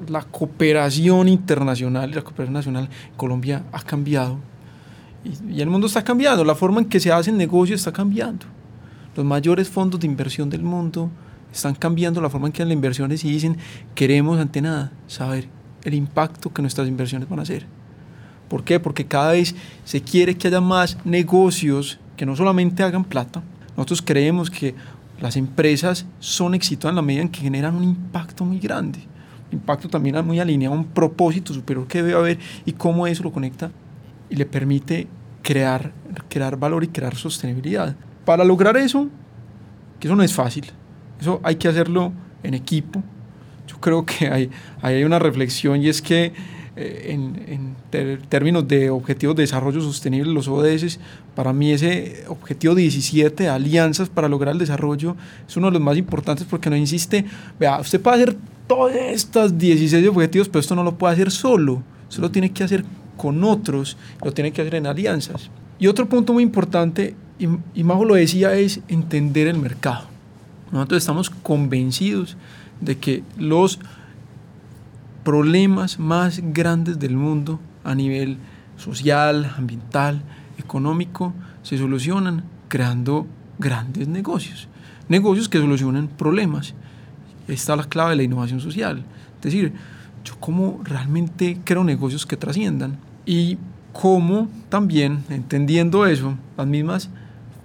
la 0.09 0.23
cooperación 0.23 1.29
internacional, 1.29 2.11
la 2.15 2.23
cooperación 2.23 2.53
nacional 2.53 2.85
en 2.85 3.17
Colombia 3.17 3.65
ha 3.73 3.83
cambiado 3.83 4.39
y, 5.25 5.61
el 5.61 5.69
mundo 5.69 5.87
está 5.87 6.05
cambiando, 6.05 6.45
la 6.45 6.55
forma 6.55 6.81
en 6.81 6.89
que 6.89 7.01
se 7.01 7.11
hacen 7.11 7.37
negocios 7.37 7.81
está 7.81 7.93
cambiando. 7.93 8.47
Los 9.17 9.25
mayores 9.25 9.69
fondos 9.69 10.01
de 10.01 10.07
inversión 10.07 10.51
del 10.51 10.63
mundo 10.63 11.11
están 11.53 11.75
cambiando 11.75 12.21
la 12.21 12.31
forma 12.31 12.47
en 12.47 12.53
que 12.53 12.65
las 12.65 12.73
inversiones 12.73 13.25
y 13.25 13.31
dicen, 13.31 13.57
queremos 13.95 14.39
ante 14.39 14.61
nada 14.61 14.93
saber 15.07 15.49
el 15.83 15.95
impacto 15.95 16.53
que 16.53 16.63
nuestras 16.63 16.87
inversiones 16.87 17.29
van 17.29 17.41
a 17.41 17.43
hacer. 17.43 17.67
¿Por 18.49 18.63
qué? 18.63 18.79
Porque 18.79 19.07
cada 19.07 19.33
vez 19.33 19.55
se 19.85 20.01
quiere 20.03 20.37
que 20.37 20.49
haya 20.49 20.61
más 20.61 20.99
negocios 21.05 21.99
que 22.17 22.27
no 22.27 22.37
solamente 22.37 22.83
hagan 22.83 23.05
plata. 23.05 23.43
Nosotros 23.77 24.03
creemos 24.03 24.51
que 24.51 24.75
las 25.21 25.37
empresas 25.37 26.07
son 26.21 26.55
exitosas 26.55 26.91
en 26.91 26.97
la 26.97 27.03
medida 27.03 27.23
en 27.23 27.31
que 27.31 27.41
generan 27.41 27.75
un 27.75 27.85
impacto 27.85 28.45
muy 28.45 28.61
grande 28.61 29.01
impacto 29.51 29.89
también 29.89 30.25
muy 30.25 30.41
alineado 30.41 30.75
a 30.75 30.79
un 30.79 30.87
propósito 30.87 31.55
superior 31.55 31.87
que 31.87 32.03
debe 32.03 32.19
haber 32.19 32.39
y 32.65 32.73
cómo 32.73 33.07
eso 33.07 33.23
lo 33.23 33.33
conecta 33.33 33.71
y 34.29 34.37
le 34.37 34.47
permite 34.47 35.07
crear, 35.43 35.93
crear 36.29 36.57
valor 36.57 36.85
y 36.85 36.89
crear 36.89 37.15
sostenibilidad. 37.15 37.95
Para 38.25 38.45
lograr 38.45 38.77
eso, 38.77 39.09
que 40.01 40.09
eso 40.09 40.17
no 40.17 40.23
es 40.23 40.33
fácil, 40.33 40.67
eso 41.21 41.41
hay 41.43 41.57
que 41.57 41.69
hacerlo 41.69 42.13
en 42.43 42.55
equipo. 42.55 43.03
Yo 43.69 43.79
creo 43.81 44.05
que 44.05 44.29
hay, 44.29 44.51
hay 44.83 45.05
una 45.05 45.19
reflexión 45.19 45.83
y 45.83 45.89
es 45.89 46.03
que 46.03 46.33
eh, 46.79 47.07
en, 47.13 47.75
en 47.91 48.21
términos 48.29 48.69
de 48.69 48.91
objetivos 48.91 49.35
de 49.35 49.45
desarrollo 49.45 49.81
sostenible, 49.81 50.33
los 50.33 50.47
ODS, 50.47 50.99
para 51.35 51.55
mí 51.55 51.73
ese 51.73 52.25
objetivo 52.29 52.75
17, 52.75 53.49
alianzas 53.49 54.11
para 54.11 54.29
lograr 54.29 54.53
el 54.53 54.59
desarrollo, 54.59 55.17
es 55.49 55.57
uno 55.57 55.69
de 55.69 55.73
los 55.73 55.81
más 55.81 55.97
importantes 55.97 56.47
porque 56.49 56.69
no 56.69 56.77
insiste, 56.77 57.25
vea, 57.59 57.81
usted 57.81 57.99
puede 58.01 58.17
hacer 58.23 58.37
todos 58.67 58.93
estos 58.93 59.57
16 59.57 60.07
objetivos, 60.09 60.49
pero 60.49 60.61
esto 60.61 60.75
no 60.75 60.85
lo 60.85 60.99
puede 60.99 61.15
hacer 61.15 61.31
solo, 61.31 61.83
se 62.11 62.21
lo 62.21 62.31
tiene 62.31 62.53
que 62.53 62.65
hacer 62.65 62.85
con 63.17 63.43
otros, 63.43 63.97
lo 64.23 64.33
tiene 64.33 64.53
que 64.53 64.61
hacer 64.61 64.75
en 64.75 64.87
alianzas. 64.87 65.51
Y 65.79 65.87
otro 65.87 66.07
punto 66.09 66.35
muy 66.35 66.43
importante, 66.43 67.15
y, 67.39 67.47
y 67.75 67.85
Majo 67.85 68.05
lo 68.05 68.17
decía, 68.17 68.53
es 68.55 68.81
entender 68.89 69.47
el 69.47 69.59
mercado. 69.59 70.09
Nosotros 70.73 70.99
estamos 70.99 71.31
convencidos 71.31 72.37
de 72.81 72.99
que 72.99 73.23
los 73.39 73.79
problemas 75.27 75.99
más 75.99 76.41
grandes 76.41 77.01
del 77.01 77.17
mundo 77.17 77.59
a 77.83 77.97
nivel 77.97 78.39
social, 78.77 79.53
ambiental, 79.59 80.23
económico, 80.57 81.35
se 81.65 81.77
solucionan 81.77 82.45
creando 82.69 83.27
grandes 83.59 84.07
negocios. 84.07 84.69
Negocios 85.09 85.49
que 85.49 85.59
solucionan 85.59 86.07
problemas 86.07 86.75
está 87.49 87.75
la 87.75 87.83
clave 87.83 88.11
de 88.11 88.17
la 88.19 88.23
innovación 88.23 88.61
social. 88.61 89.05
Es 89.39 89.43
decir, 89.43 89.73
yo 90.25 90.37
cómo 90.39 90.81
realmente 90.85 91.59
creo 91.65 91.83
negocios 91.83 92.25
que 92.25 92.37
trasciendan 92.37 92.97
y 93.25 93.59
cómo 93.93 94.49
también, 94.69 95.25
entendiendo 95.29 96.07
eso, 96.07 96.37
las 96.57 96.69
mismas 96.69 97.11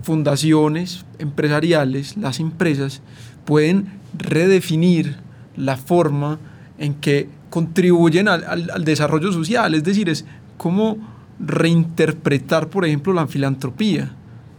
fundaciones 0.01 1.05
empresariales, 1.19 2.17
las 2.17 2.39
empresas, 2.39 3.03
pueden 3.45 3.85
redefinir 4.17 5.17
la 5.55 5.77
forma 5.77 6.39
en 6.79 6.95
que 6.95 7.29
contribuyen 7.51 8.27
al, 8.27 8.71
al, 8.71 8.83
desarrollo 8.83 9.31
social. 9.31 9.75
Es 9.75 9.83
decir, 9.83 10.09
es 10.09 10.25
cómo 10.57 10.97
reinterpretar, 11.37 12.69
por 12.69 12.85
ejemplo, 12.85 13.13
la 13.13 13.27
filantropía. 13.27 14.11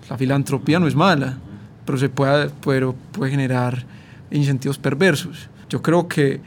La 0.08 0.16
filantropía 0.16 0.78
no 0.78 0.86
es 0.86 0.94
mala, 0.94 1.38
pero 1.84 1.98
se 1.98 2.08
puede, 2.08 2.50
pero 2.64 2.94
puede 3.12 3.32
generar 3.32 3.84
incentivos 4.30 4.78
perversos. 4.78 5.48
Yo 5.68 5.80
creo 5.80 6.06
que 6.06 6.40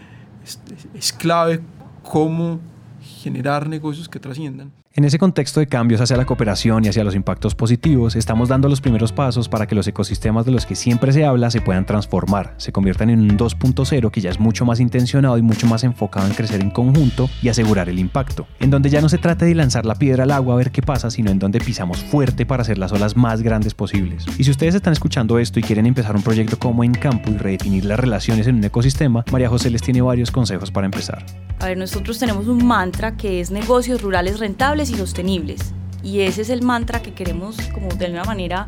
es 0.94 1.12
clave 1.12 1.62
cómo 2.04 2.60
generar 3.02 3.68
negocios 3.68 4.08
que 4.08 4.20
trasciendan. 4.20 4.72
En 4.98 5.04
ese 5.04 5.20
contexto 5.20 5.60
de 5.60 5.68
cambios 5.68 6.00
hacia 6.00 6.16
la 6.16 6.26
cooperación 6.26 6.86
y 6.86 6.88
hacia 6.88 7.04
los 7.04 7.16
impactos 7.16 7.54
positivos, 7.54 8.16
estamos 8.16 8.48
dando 8.48 8.70
los 8.70 8.80
primeros 8.80 9.12
pasos 9.12 9.50
para 9.50 9.68
que 9.68 9.76
los 9.76 9.86
ecosistemas 9.88 10.46
de 10.46 10.54
los 10.54 10.66
que 10.66 10.76
siempre 10.76 11.12
se 11.12 11.26
habla 11.26 11.52
se 11.52 11.60
puedan 11.60 11.86
transformar, 11.86 12.54
se 12.56 12.72
conviertan 12.72 13.10
en 13.10 13.20
un 13.20 13.38
2.0 13.38 14.10
que 14.10 14.22
ya 14.22 14.30
es 14.30 14.40
mucho 14.40 14.64
más 14.64 14.80
intencionado 14.80 15.38
y 15.38 15.42
mucho 15.42 15.68
más 15.68 15.84
enfocado 15.84 16.28
en 16.28 16.34
crecer 16.34 16.62
en 16.62 16.70
conjunto 16.70 17.30
y 17.42 17.50
asegurar 17.50 17.90
el 17.90 18.00
impacto, 18.00 18.48
en 18.62 18.70
donde 18.70 18.90
ya 18.90 19.02
no 19.02 19.10
se 19.10 19.18
trata 19.18 19.44
de 19.44 19.54
lanzar 19.54 19.86
la 19.86 19.96
piedra 19.96 20.24
al 20.24 20.32
agua 20.32 20.54
a 20.54 20.58
ver 20.60 20.72
qué 20.72 20.82
pasa, 20.82 21.12
sino 21.12 21.30
en 21.30 21.40
donde 21.40 21.60
pisamos 21.60 22.02
fuerte 22.02 22.46
para 22.46 22.62
hacer 22.62 22.78
las 22.78 22.94
olas 22.94 23.18
más 23.18 23.42
grandes 23.42 23.74
posibles. 23.74 24.26
Y 24.38 24.46
si 24.46 24.52
ustedes 24.52 24.76
están 24.76 24.94
escuchando 24.94 25.40
esto 25.40 25.60
y 25.60 25.64
quieren 25.64 25.88
empezar 25.88 26.16
un 26.16 26.24
proyecto 26.24 26.58
como 26.58 26.86
En 26.86 26.94
Campo 26.94 27.32
y 27.32 27.36
redefinir 27.36 27.84
las 27.84 28.00
relaciones 28.00 28.48
en 28.48 28.56
un 28.56 28.64
ecosistema, 28.64 29.26
María 29.30 29.50
José 29.50 29.70
les 29.72 29.82
tiene 29.82 30.02
varios 30.02 30.32
consejos 30.32 30.72
para 30.72 30.86
empezar. 30.86 31.26
A 31.60 31.68
ver, 31.68 31.78
nosotros 31.78 32.20
tenemos 32.20 32.48
un 32.48 32.66
mantra 32.66 33.16
que 33.18 33.40
es 33.40 33.50
negocios 33.50 34.02
rurales 34.02 34.40
rentables 34.40 34.85
y 34.90 34.96
sostenibles. 34.96 35.74
Y 36.04 36.22
ese 36.22 36.44
es 36.44 36.50
el 36.50 36.62
mantra 36.62 37.02
que 37.02 37.14
queremos 37.14 37.58
como 37.74 37.90
de 37.90 38.06
alguna 38.06 38.24
manera 38.24 38.68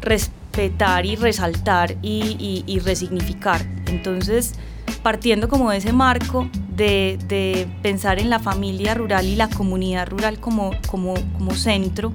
respetar 0.00 1.06
y 1.06 1.16
resaltar 1.16 1.96
y, 2.02 2.64
y, 2.66 2.78
resignificar. 2.78 3.60
Entonces, 3.86 4.54
partiendo 5.02 5.48
como 5.48 5.70
de 5.70 5.78
ese 5.78 5.92
marco 5.92 6.48
de, 6.76 7.68
pensar 7.82 8.18
en 8.18 8.30
la 8.30 8.38
familia 8.38 8.94
rural 8.94 9.26
y 9.26 9.36
la 9.36 9.48
comunidad 9.48 10.08
rural 10.08 10.40
como, 10.40 10.70
como, 10.88 11.14
como 11.36 11.54
centro, 11.54 12.12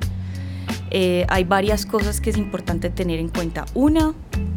eh, 0.91 1.25
hay 1.29 1.43
varias 1.43 1.85
cosas 1.85 2.21
que 2.21 2.29
es 2.29 2.37
importante 2.37 2.89
tener 2.89 3.19
en 3.19 3.29
cuenta. 3.29 3.65
Una, 3.73 4.13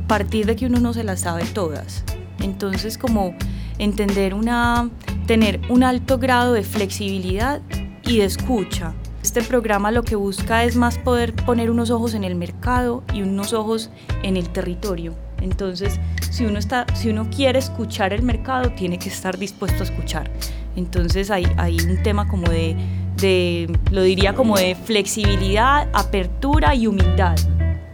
partir 0.06 0.46
de 0.46 0.56
que 0.56 0.66
uno 0.66 0.80
no 0.80 0.92
se 0.92 1.04
las 1.04 1.20
sabe 1.20 1.44
todas. 1.44 2.04
Entonces, 2.40 2.98
como 2.98 3.34
entender 3.78 4.34
una, 4.34 4.90
tener 5.26 5.60
un 5.68 5.82
alto 5.82 6.18
grado 6.18 6.52
de 6.52 6.62
flexibilidad 6.62 7.60
y 8.08 8.18
de 8.18 8.24
escucha. 8.24 8.94
Este 9.22 9.42
programa 9.42 9.90
lo 9.90 10.02
que 10.02 10.16
busca 10.16 10.64
es 10.64 10.76
más 10.76 10.96
poder 10.96 11.34
poner 11.34 11.70
unos 11.70 11.90
ojos 11.90 12.14
en 12.14 12.24
el 12.24 12.36
mercado 12.36 13.04
y 13.12 13.20
unos 13.20 13.52
ojos 13.52 13.90
en 14.22 14.38
el 14.38 14.48
territorio. 14.48 15.14
Entonces, 15.42 16.00
si 16.30 16.46
uno, 16.46 16.58
está, 16.58 16.86
si 16.94 17.10
uno 17.10 17.28
quiere 17.28 17.58
escuchar 17.58 18.14
el 18.14 18.22
mercado, 18.22 18.70
tiene 18.72 18.98
que 18.98 19.10
estar 19.10 19.36
dispuesto 19.36 19.82
a 19.82 19.86
escuchar. 19.86 20.30
Entonces 20.74 21.30
hay, 21.30 21.46
hay 21.58 21.76
un 21.80 22.02
tema 22.02 22.26
como 22.28 22.48
de, 22.48 22.76
de, 23.16 23.70
lo 23.90 24.02
diría 24.02 24.34
como 24.34 24.56
de 24.56 24.74
flexibilidad, 24.74 25.88
apertura 25.92 26.74
y 26.74 26.86
humildad. 26.86 27.36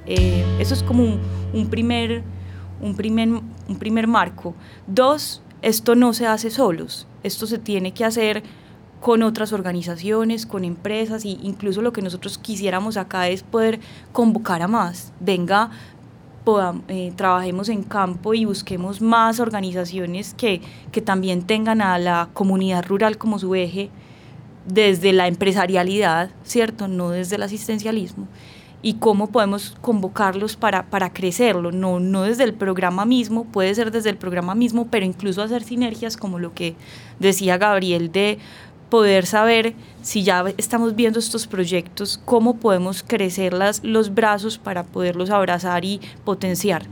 Eh, 0.07 0.44
eso 0.61 0.74
es 0.74 0.85
como 0.85 1.18
un, 1.53 1.66
primer, 1.68 2.22
un, 2.81 2.94
primer, 2.94 3.29
un 3.31 3.79
primer 3.81 4.07
marco. 4.07 4.55
Dos, 4.87 5.42
esto 5.61 5.96
no 5.96 6.12
se 6.12 6.29
hace 6.29 6.50
solos, 6.50 7.09
esto 7.24 7.48
se 7.48 7.59
tiene 7.59 7.92
que 7.92 8.05
hacer 8.05 8.44
con 9.05 9.23
otras 9.23 9.53
organizaciones, 9.53 10.47
con 10.47 10.64
empresas 10.64 11.27
e 11.27 11.37
incluso 11.43 11.83
lo 11.83 11.93
que 11.93 12.01
nosotros 12.01 12.38
quisiéramos 12.38 12.97
acá 12.97 13.29
es 13.29 13.43
poder 13.43 13.79
convocar 14.12 14.62
a 14.62 14.67
más. 14.67 15.12
Venga, 15.21 15.69
eh, 16.88 17.12
trabajemos 17.14 17.69
en 17.69 17.83
campo 17.83 18.33
y 18.33 18.47
busquemos 18.47 19.03
más 19.03 19.40
organizaciones 19.40 20.33
que, 20.33 20.62
que 20.90 21.03
también 21.03 21.43
tengan 21.43 21.83
a 21.83 21.99
la 21.99 22.31
comunidad 22.33 22.87
rural 22.87 23.19
como 23.19 23.38
su 23.38 23.55
eje 23.55 23.90
desde 24.67 25.12
la 25.12 25.29
empresarialidad, 25.29 26.31
¿cierto? 26.43 26.88
No 26.88 27.11
desde 27.11 27.37
el 27.37 27.43
asistencialismo. 27.43 28.27
Y 28.81 28.95
cómo 28.95 29.27
podemos 29.27 29.77
convocarlos 29.83 30.57
para, 30.57 30.87
para 30.87 31.12
crecerlo, 31.12 31.73
no, 31.73 32.01
no 32.01 32.23
desde 32.23 32.45
el 32.45 32.55
programa 32.55 33.05
mismo, 33.05 33.45
puede 33.45 33.75
ser 33.75 33.90
desde 33.90 34.09
el 34.09 34.17
programa 34.17 34.55
mismo, 34.55 34.88
pero 34.90 35.05
incluso 35.05 35.43
hacer 35.43 35.62
sinergias 35.62 36.17
como 36.17 36.38
lo 36.38 36.55
que 36.55 36.75
decía 37.19 37.59
Gabriel 37.59 38.11
de 38.11 38.38
poder 38.90 39.27
saber 39.27 39.75
si 40.03 40.23
ya 40.23 40.44
estamos 40.57 40.94
viendo 40.94 41.18
estos 41.18 41.47
proyectos, 41.47 42.20
cómo 42.25 42.57
podemos 42.57 43.03
crecer 43.03 43.53
las, 43.53 43.83
los 43.83 44.14
brazos 44.14 44.59
para 44.59 44.85
poderlos 44.85 45.31
abrazar 45.31 45.85
y 45.85 46.01
potenciar. 46.25 46.87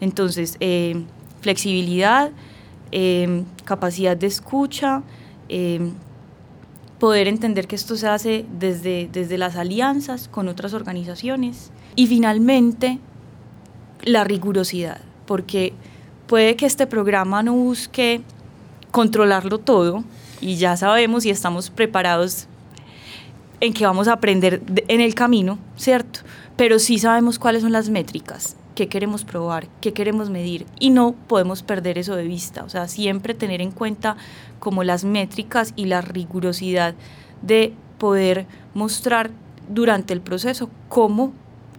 Entonces, 0.00 0.56
eh, 0.60 1.04
flexibilidad, 1.40 2.30
eh, 2.90 3.44
capacidad 3.64 4.16
de 4.16 4.26
escucha, 4.26 5.02
eh, 5.48 5.92
poder 6.98 7.28
entender 7.28 7.66
que 7.66 7.76
esto 7.76 7.96
se 7.96 8.08
hace 8.08 8.46
desde, 8.58 9.08
desde 9.12 9.36
las 9.36 9.56
alianzas 9.56 10.28
con 10.28 10.48
otras 10.48 10.72
organizaciones 10.74 11.70
y 11.96 12.06
finalmente 12.06 12.98
la 14.02 14.24
rigurosidad, 14.24 15.00
porque 15.26 15.72
puede 16.26 16.56
que 16.56 16.66
este 16.66 16.86
programa 16.86 17.42
no 17.42 17.52
busque 17.52 18.22
controlarlo 18.90 19.58
todo, 19.58 20.04
y 20.44 20.56
ya 20.56 20.76
sabemos 20.76 21.24
y 21.24 21.30
estamos 21.30 21.70
preparados 21.70 22.48
en 23.60 23.72
que 23.72 23.86
vamos 23.86 24.08
a 24.08 24.12
aprender 24.12 24.62
en 24.88 25.00
el 25.00 25.14
camino, 25.14 25.58
¿cierto? 25.74 26.20
Pero 26.56 26.78
sí 26.78 26.98
sabemos 26.98 27.38
cuáles 27.38 27.62
son 27.62 27.72
las 27.72 27.88
métricas, 27.88 28.54
qué 28.74 28.86
queremos 28.88 29.24
probar, 29.24 29.68
qué 29.80 29.94
queremos 29.94 30.28
medir 30.28 30.66
y 30.78 30.90
no 30.90 31.14
podemos 31.28 31.62
perder 31.62 31.96
eso 31.96 32.14
de 32.14 32.24
vista, 32.24 32.62
o 32.62 32.68
sea, 32.68 32.88
siempre 32.88 33.32
tener 33.32 33.62
en 33.62 33.70
cuenta 33.70 34.18
como 34.58 34.84
las 34.84 35.04
métricas 35.04 35.72
y 35.76 35.86
la 35.86 36.02
rigurosidad 36.02 36.94
de 37.40 37.72
poder 37.96 38.46
mostrar 38.74 39.30
durante 39.70 40.12
el 40.12 40.20
proceso 40.20 40.68
cómo 40.90 41.32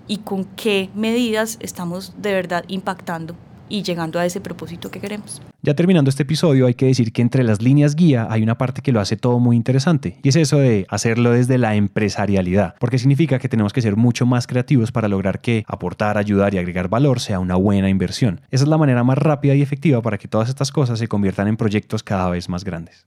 y 0.07 0.17
con 0.17 0.43
qué 0.43 0.89
medidas 0.95 1.59
estamos 1.61 2.13
de 2.17 2.33
verdad 2.33 2.65
impactando 2.67 3.35
y 3.69 3.83
llegando 3.83 4.19
a 4.19 4.25
ese 4.25 4.41
propósito 4.41 4.91
que 4.91 4.99
queremos. 4.99 5.41
Ya 5.61 5.73
terminando 5.73 6.09
este 6.09 6.23
episodio, 6.23 6.67
hay 6.67 6.75
que 6.75 6.85
decir 6.85 7.11
que 7.11 7.21
entre 7.21 7.43
las 7.43 7.61
líneas 7.61 7.95
guía 7.95 8.27
hay 8.29 8.43
una 8.43 8.57
parte 8.57 8.81
que 8.81 8.91
lo 8.91 8.99
hace 8.99 9.17
todo 9.17 9.39
muy 9.39 9.55
interesante, 9.55 10.19
y 10.23 10.29
es 10.29 10.35
eso 10.35 10.57
de 10.57 10.85
hacerlo 10.89 11.31
desde 11.31 11.57
la 11.57 11.75
empresarialidad, 11.75 12.75
porque 12.79 12.99
significa 12.99 13.39
que 13.39 13.49
tenemos 13.49 13.73
que 13.73 13.81
ser 13.81 13.95
mucho 13.95 14.25
más 14.25 14.47
creativos 14.47 14.91
para 14.91 15.07
lograr 15.07 15.41
que 15.41 15.63
aportar, 15.67 16.17
ayudar 16.17 16.53
y 16.53 16.57
agregar 16.57 16.89
valor 16.89 17.19
sea 17.19 17.39
una 17.39 17.55
buena 17.55 17.89
inversión. 17.89 18.41
Esa 18.51 18.63
es 18.63 18.69
la 18.69 18.77
manera 18.77 19.03
más 19.03 19.17
rápida 19.17 19.55
y 19.55 19.61
efectiva 19.61 20.01
para 20.01 20.17
que 20.17 20.27
todas 20.27 20.49
estas 20.49 20.71
cosas 20.71 20.99
se 20.99 21.07
conviertan 21.07 21.47
en 21.47 21.57
proyectos 21.57 22.03
cada 22.03 22.29
vez 22.29 22.49
más 22.49 22.63
grandes. 22.63 23.05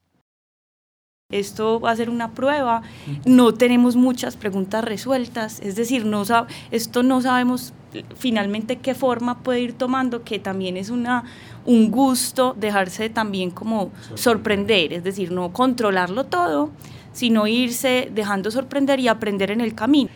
Esto 1.31 1.79
va 1.79 1.91
a 1.91 1.97
ser 1.97 2.09
una 2.09 2.31
prueba, 2.31 2.81
no 3.27 3.53
tenemos 3.53 3.97
muchas 3.97 4.35
preguntas 4.35 4.83
resueltas, 4.83 5.61
es 5.61 5.77
decir, 5.77 6.07
no 6.07 6.23
esto 6.71 7.03
no 7.03 7.21
sabemos 7.21 7.75
finalmente 8.17 8.77
qué 8.77 8.95
forma 8.95 9.41
puede 9.41 9.61
ir 9.61 9.75
tomando, 9.75 10.25
que 10.25 10.39
también 10.39 10.79
es 10.79 10.89
una, 10.89 11.25
un 11.67 11.91
gusto 11.91 12.57
dejarse 12.59 13.11
también 13.11 13.51
como 13.51 13.91
sorprender, 14.15 14.95
es 14.95 15.05
decir, 15.05 15.31
no 15.31 15.53
controlarlo 15.53 16.25
todo, 16.25 16.71
sino 17.13 17.47
irse 17.47 18.11
dejando 18.15 18.51
sorprender 18.51 18.99
y 18.99 19.09
aprender 19.09 19.51
en 19.51 19.61
el 19.61 19.75
camino. 19.75 20.09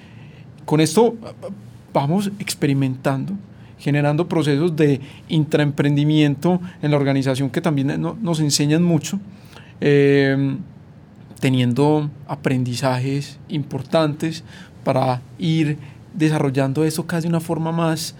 Con 0.64 0.80
esto 0.80 1.14
vamos 1.92 2.30
experimentando, 2.38 3.34
generando 3.78 4.26
procesos 4.26 4.74
de 4.74 4.98
intraemprendimiento 5.28 6.58
en 6.80 6.90
la 6.90 6.96
organización 6.96 7.50
que 7.50 7.60
también 7.60 8.00
nos 8.00 8.40
enseñan 8.40 8.82
mucho. 8.82 9.20
Eh, 9.78 10.56
teniendo 11.42 12.08
aprendizajes 12.28 13.36
importantes 13.48 14.44
para 14.84 15.20
ir 15.40 15.76
desarrollando 16.14 16.84
eso 16.84 17.04
casi 17.04 17.22
de 17.22 17.30
una 17.30 17.40
forma 17.40 17.72
más, 17.72 18.14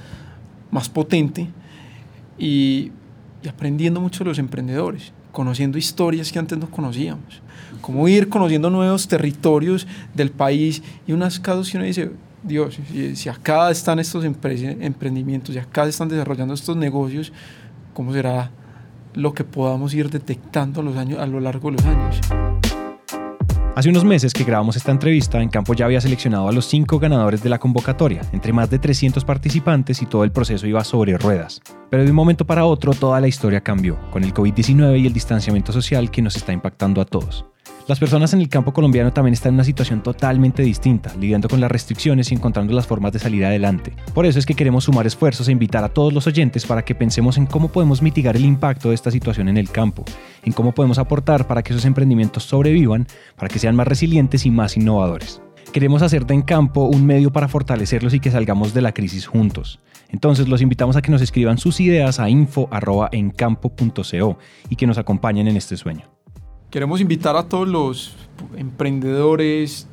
más 0.73 0.89
potente 0.89 1.49
y, 2.37 2.91
aprendiendo 3.49 4.01
mucho 4.01 4.25
de 4.25 4.31
los 4.31 4.41
emprendedores, 4.41 5.13
conociendo 5.31 5.79
historias 5.79 6.33
que 6.33 6.41
antes 6.41 6.59
no 6.59 6.69
conocíamos, 6.69 7.41
cómo 7.81 8.09
ir 8.09 8.29
conociendo 8.29 8.71
nuevos 8.71 9.07
territorios 9.07 9.87
del 10.15 10.33
país 10.33 10.83
y 11.07 11.13
unas 11.13 11.39
casos 11.39 11.71
que 11.71 11.77
uno 11.77 11.87
dice, 11.87 12.11
Dios, 12.43 12.77
si, 13.15 13.29
acá 13.29 13.71
están 13.71 14.01
estos 14.01 14.25
emprendimientos, 14.25 15.55
si 15.55 15.61
acá 15.61 15.87
están 15.87 16.09
desarrollando 16.09 16.55
estos 16.55 16.77
negocios, 16.77 17.33
¿cómo 17.95 18.13
será 18.13 18.51
lo 19.15 19.33
que 19.33 19.45
podamos 19.45 19.95
ir 19.95 20.11
detectando 20.11 20.83
los 20.83 20.97
años, 20.97 21.21
a 21.21 21.27
lo 21.27 21.39
largo 21.39 21.71
de 21.71 21.77
los 21.77 21.87
años? 21.87 22.72
Hace 23.75 23.89
unos 23.89 24.05
meses 24.05 24.35
que 24.35 24.45
grabamos 24.45 24.77
esta 24.77 24.93
entrevista, 24.93 25.41
En 25.41 25.49
Campo 25.49 25.73
ya 25.73 25.87
había 25.87 26.03
seleccionado 26.03 26.47
a 26.47 26.53
los 26.53 26.67
cinco 26.67 26.99
ganadores 26.99 27.43
de 27.43 27.49
la 27.49 27.59
convocatoria, 27.59 28.21
entre 28.33 28.53
más 28.53 28.69
de 28.69 28.79
300 28.79 29.25
participantes 29.25 30.03
y 30.03 30.07
todo 30.07 30.25
el 30.25 30.31
proceso 30.31 30.67
iba 30.67 30.85
sobre 30.85 31.17
ruedas. 31.17 31.63
Pero 31.89 32.05
de 32.05 32.11
un 32.11 32.17
momento 32.17 32.45
para 32.45 32.67
otro 32.67 32.93
toda 32.93 33.19
la 33.19 33.29
historia 33.29 33.63
cambió, 33.63 33.99
con 34.11 34.25
el 34.25 34.35
COVID-19 34.35 35.01
y 35.01 35.07
el 35.07 35.15
distanciamiento 35.15 35.73
social 35.73 36.11
que 36.11 36.21
nos 36.21 36.37
está 36.37 36.53
impactando 36.53 37.01
a 37.01 37.07
todos. 37.07 37.47
Las 37.89 37.99
personas 37.99 38.33
en 38.33 38.41
el 38.41 38.49
campo 38.49 38.73
colombiano 38.73 39.13
también 39.13 39.35
están 39.35 39.51
en 39.51 39.55
una 39.55 39.65
situación 39.65 40.05
totalmente 40.05 40.63
distinta, 40.63 41.13
lidiando 41.19 41.49
con 41.49 41.61
las 41.61 41.71
restricciones 41.71 42.31
y 42.31 42.35
encontrando 42.35 42.73
las 42.75 42.87
formas 42.87 43.13
de 43.13 43.19
salir 43.19 43.45
adelante. 43.45 43.93
Por 44.15 44.25
eso 44.25 44.39
es 44.39 44.47
que 44.47 44.55
queremos 44.55 44.85
sumar 44.85 45.05
esfuerzos 45.05 45.49
e 45.49 45.53
invitar 45.53 45.83
a 45.83 45.89
todos 45.89 46.13
los 46.13 46.29
oyentes 46.29 46.65
para 46.65 46.85
que 46.85 46.95
pensemos 46.95 47.39
en 47.39 47.47
cómo 47.47 47.69
podemos 47.69 48.01
mitigar 48.01 48.37
el 48.37 48.45
impacto 48.45 48.91
de 48.91 48.95
esta 48.95 49.11
situación 49.11 49.49
en 49.49 49.57
el 49.57 49.69
campo, 49.69 50.05
en 50.45 50.53
cómo 50.53 50.71
podemos 50.73 50.99
aportar 50.99 51.49
para 51.49 51.65
que 51.65 51.73
esos 51.73 51.85
emprendimientos 51.85 52.45
sobrevivan, 52.45 53.09
para 53.37 53.49
que 53.49 53.59
sean 53.59 53.75
más 53.75 53.89
resilientes 53.89 54.47
y 54.47 54.53
más 54.53 54.77
innovadores. 54.77 55.43
Queremos 55.73 56.03
hacer 56.03 56.25
de 56.25 56.35
En 56.35 56.43
Campo 56.43 56.85
un 56.85 57.05
medio 57.05 57.33
para 57.33 57.49
fortalecerlos 57.49 58.15
y 58.15 58.21
que 58.21 58.31
salgamos 58.31 58.75
de 58.75 58.83
la 58.83 58.93
crisis 58.93 59.27
juntos. 59.27 59.81
Entonces 60.11 60.47
los 60.47 60.63
invitamos 60.63 60.95
a 60.97 61.03
que 61.03 61.11
nos 61.11 61.23
escriban 61.23 61.59
sus 61.59 61.81
ideas 61.81 62.21
a 62.21 62.31
info.encampo.co 62.31 64.39
y 64.69 64.77
que 64.77 64.87
nos 64.87 64.99
acompañen 64.99 65.49
en 65.49 65.57
este 65.57 65.77
sueño. 65.77 66.22
Queremos 66.73 67.03
invitar 67.03 67.37
a 67.37 67.43
todos 67.43 67.69
los 67.69 68.15
emprendedores 68.57 69.87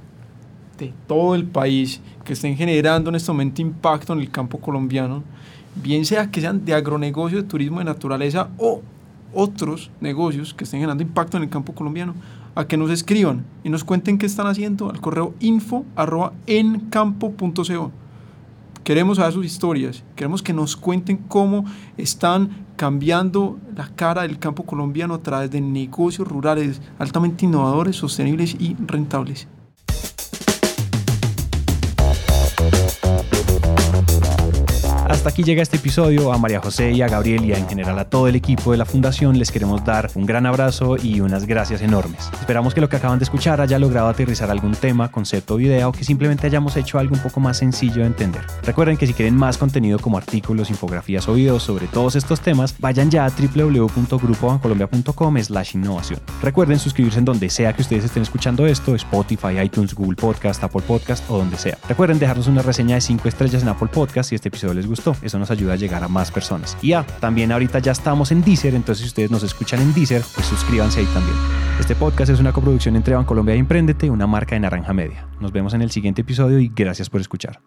de 0.78 0.94
todo 1.08 1.36
el 1.36 1.44
país 1.44 2.00
que 2.24 2.32
estén 2.32 2.56
generando 2.56 3.10
en 3.10 3.18
este 3.18 3.30
momento 3.34 3.62
impacto 3.62 4.14
en 4.14 4.22
el 4.22 4.32
campo 4.32 4.62
colombiano, 4.62 5.22
bien 5.76 6.06
sea 6.06 6.32
que 6.32 6.40
sean 6.40 6.64
de 6.64 6.74
agronegocio, 6.74 7.42
de 7.42 7.50
turismo 7.50 7.80
de 7.80 7.84
naturaleza 7.84 8.48
o 8.58 8.82
otros 9.34 9.92
negocios 10.00 10.54
que 10.54 10.64
estén 10.64 10.80
generando 10.80 11.04
impacto 11.04 11.36
en 11.36 11.44
el 11.44 11.50
campo 11.50 11.76
colombiano, 11.76 12.16
a 12.56 12.66
que 12.66 12.78
nos 12.78 12.92
escriban 12.92 13.44
y 13.62 13.68
nos 13.68 13.84
cuenten 13.84 14.18
qué 14.18 14.26
están 14.26 14.48
haciendo 14.48 14.90
al 14.90 15.02
correo 15.02 15.34
info 15.42 15.84
Queremos 18.90 19.18
saber 19.18 19.34
sus 19.34 19.46
historias, 19.46 20.04
queremos 20.16 20.42
que 20.42 20.52
nos 20.52 20.76
cuenten 20.76 21.18
cómo 21.18 21.64
están 21.96 22.66
cambiando 22.76 23.60
la 23.76 23.88
cara 23.90 24.24
del 24.24 24.40
campo 24.40 24.64
colombiano 24.64 25.14
a 25.14 25.22
través 25.22 25.52
de 25.52 25.62
negocios 25.62 26.28
rurales 26.28 26.82
altamente 26.98 27.46
innovadores, 27.46 27.98
sostenibles 27.98 28.56
y 28.60 28.76
rentables. 28.80 29.48
Hasta 35.20 35.32
aquí 35.32 35.44
llega 35.44 35.62
este 35.62 35.76
episodio. 35.76 36.32
A 36.32 36.38
María 36.38 36.62
José 36.62 36.94
y 36.94 37.02
a 37.02 37.10
Gabriel 37.10 37.44
y 37.44 37.52
en 37.52 37.68
general 37.68 38.00
a 38.00 38.06
todo 38.06 38.30
el 38.30 38.38
equipo 38.38 38.72
de 38.72 38.78
la 38.78 38.86
Fundación 38.86 39.38
les 39.38 39.52
queremos 39.52 39.84
dar 39.84 40.10
un 40.16 40.26
gran 40.26 40.46
abrazo 40.46 40.96
y 40.96 41.20
unas 41.20 41.46
gracias 41.46 41.82
enormes. 41.82 42.30
Esperamos 42.40 42.74
que 42.74 42.80
lo 42.80 42.88
que 42.88 42.96
acaban 42.96 43.20
de 43.20 43.24
escuchar 43.24 43.60
haya 43.60 43.78
logrado 43.80 44.08
aterrizar 44.08 44.50
algún 44.50 44.76
tema, 44.76 45.12
concepto 45.12 45.56
o 45.56 45.60
idea 45.60 45.90
o 45.90 45.92
que 45.92 46.06
simplemente 46.06 46.48
hayamos 46.48 46.78
hecho 46.78 47.00
algo 47.00 47.16
un 47.16 47.22
poco 47.22 47.42
más 47.42 47.58
sencillo 47.58 48.04
de 48.04 48.08
entender. 48.08 48.44
Recuerden 48.64 48.96
que 48.96 49.08
si 49.08 49.14
quieren 49.14 49.36
más 49.36 49.58
contenido 49.58 50.00
como 50.00 50.18
artículos, 50.18 50.70
infografías 50.70 51.28
o 51.28 51.34
videos 51.34 51.64
sobre 51.64 51.88
todos 51.88 52.16
estos 52.16 52.40
temas, 52.40 52.74
vayan 52.80 53.12
ya 53.12 53.26
a 53.26 53.30
www.grupobancolombia.com 53.30 55.44
slash 55.44 55.76
innovación. 55.76 56.22
Recuerden 56.42 56.80
suscribirse 56.80 57.20
en 57.20 57.26
donde 57.26 57.50
sea 57.50 57.74
que 57.74 57.82
ustedes 57.82 58.06
estén 58.06 58.24
escuchando 58.24 58.66
esto, 58.66 58.96
Spotify, 58.96 59.60
iTunes, 59.62 59.94
Google 59.94 60.16
Podcast, 60.16 60.64
Apple 60.64 60.84
Podcast 60.88 61.30
o 61.30 61.40
donde 61.40 61.58
sea. 61.58 61.78
Recuerden 61.90 62.20
dejarnos 62.20 62.48
una 62.48 62.62
reseña 62.62 62.96
de 62.96 63.02
5 63.02 63.28
estrellas 63.28 63.64
en 63.64 63.68
Apple 63.68 63.90
Podcast 63.92 64.30
si 64.30 64.36
este 64.36 64.48
episodio 64.48 64.76
les 64.76 64.88
gustó. 64.88 65.09
Eso 65.22 65.40
nos 65.40 65.52
ayuda 65.52 65.74
a 65.74 65.76
llegar 65.76 66.04
a 66.04 66.08
más 66.08 66.32
personas. 66.32 66.78
Y 66.82 66.90
ya, 66.90 67.06
también 67.20 67.52
ahorita 67.52 67.80
ya 67.80 67.92
estamos 67.92 68.32
en 68.32 68.42
Deezer, 68.42 68.76
entonces 68.76 69.04
si 69.04 69.08
ustedes 69.08 69.32
nos 69.32 69.44
escuchan 69.44 69.82
en 69.82 69.94
Deezer, 69.94 70.24
pues 70.36 70.48
suscríbanse 70.48 71.02
ahí 71.02 71.08
también. 71.08 71.36
Este 71.80 71.96
podcast 71.96 72.32
es 72.32 72.40
una 72.40 72.52
coproducción 72.52 72.96
entre 72.96 73.16
Bancolombia 73.16 73.56
y 73.56 73.60
Emprendete, 73.60 74.10
una 74.10 74.28
marca 74.28 74.56
de 74.56 74.60
Naranja 74.60 74.94
Media. 74.94 75.28
Nos 75.40 75.52
vemos 75.52 75.74
en 75.74 75.82
el 75.82 75.92
siguiente 75.92 76.22
episodio 76.22 76.60
y 76.60 76.72
gracias 76.76 77.10
por 77.10 77.22
escuchar. 77.22 77.60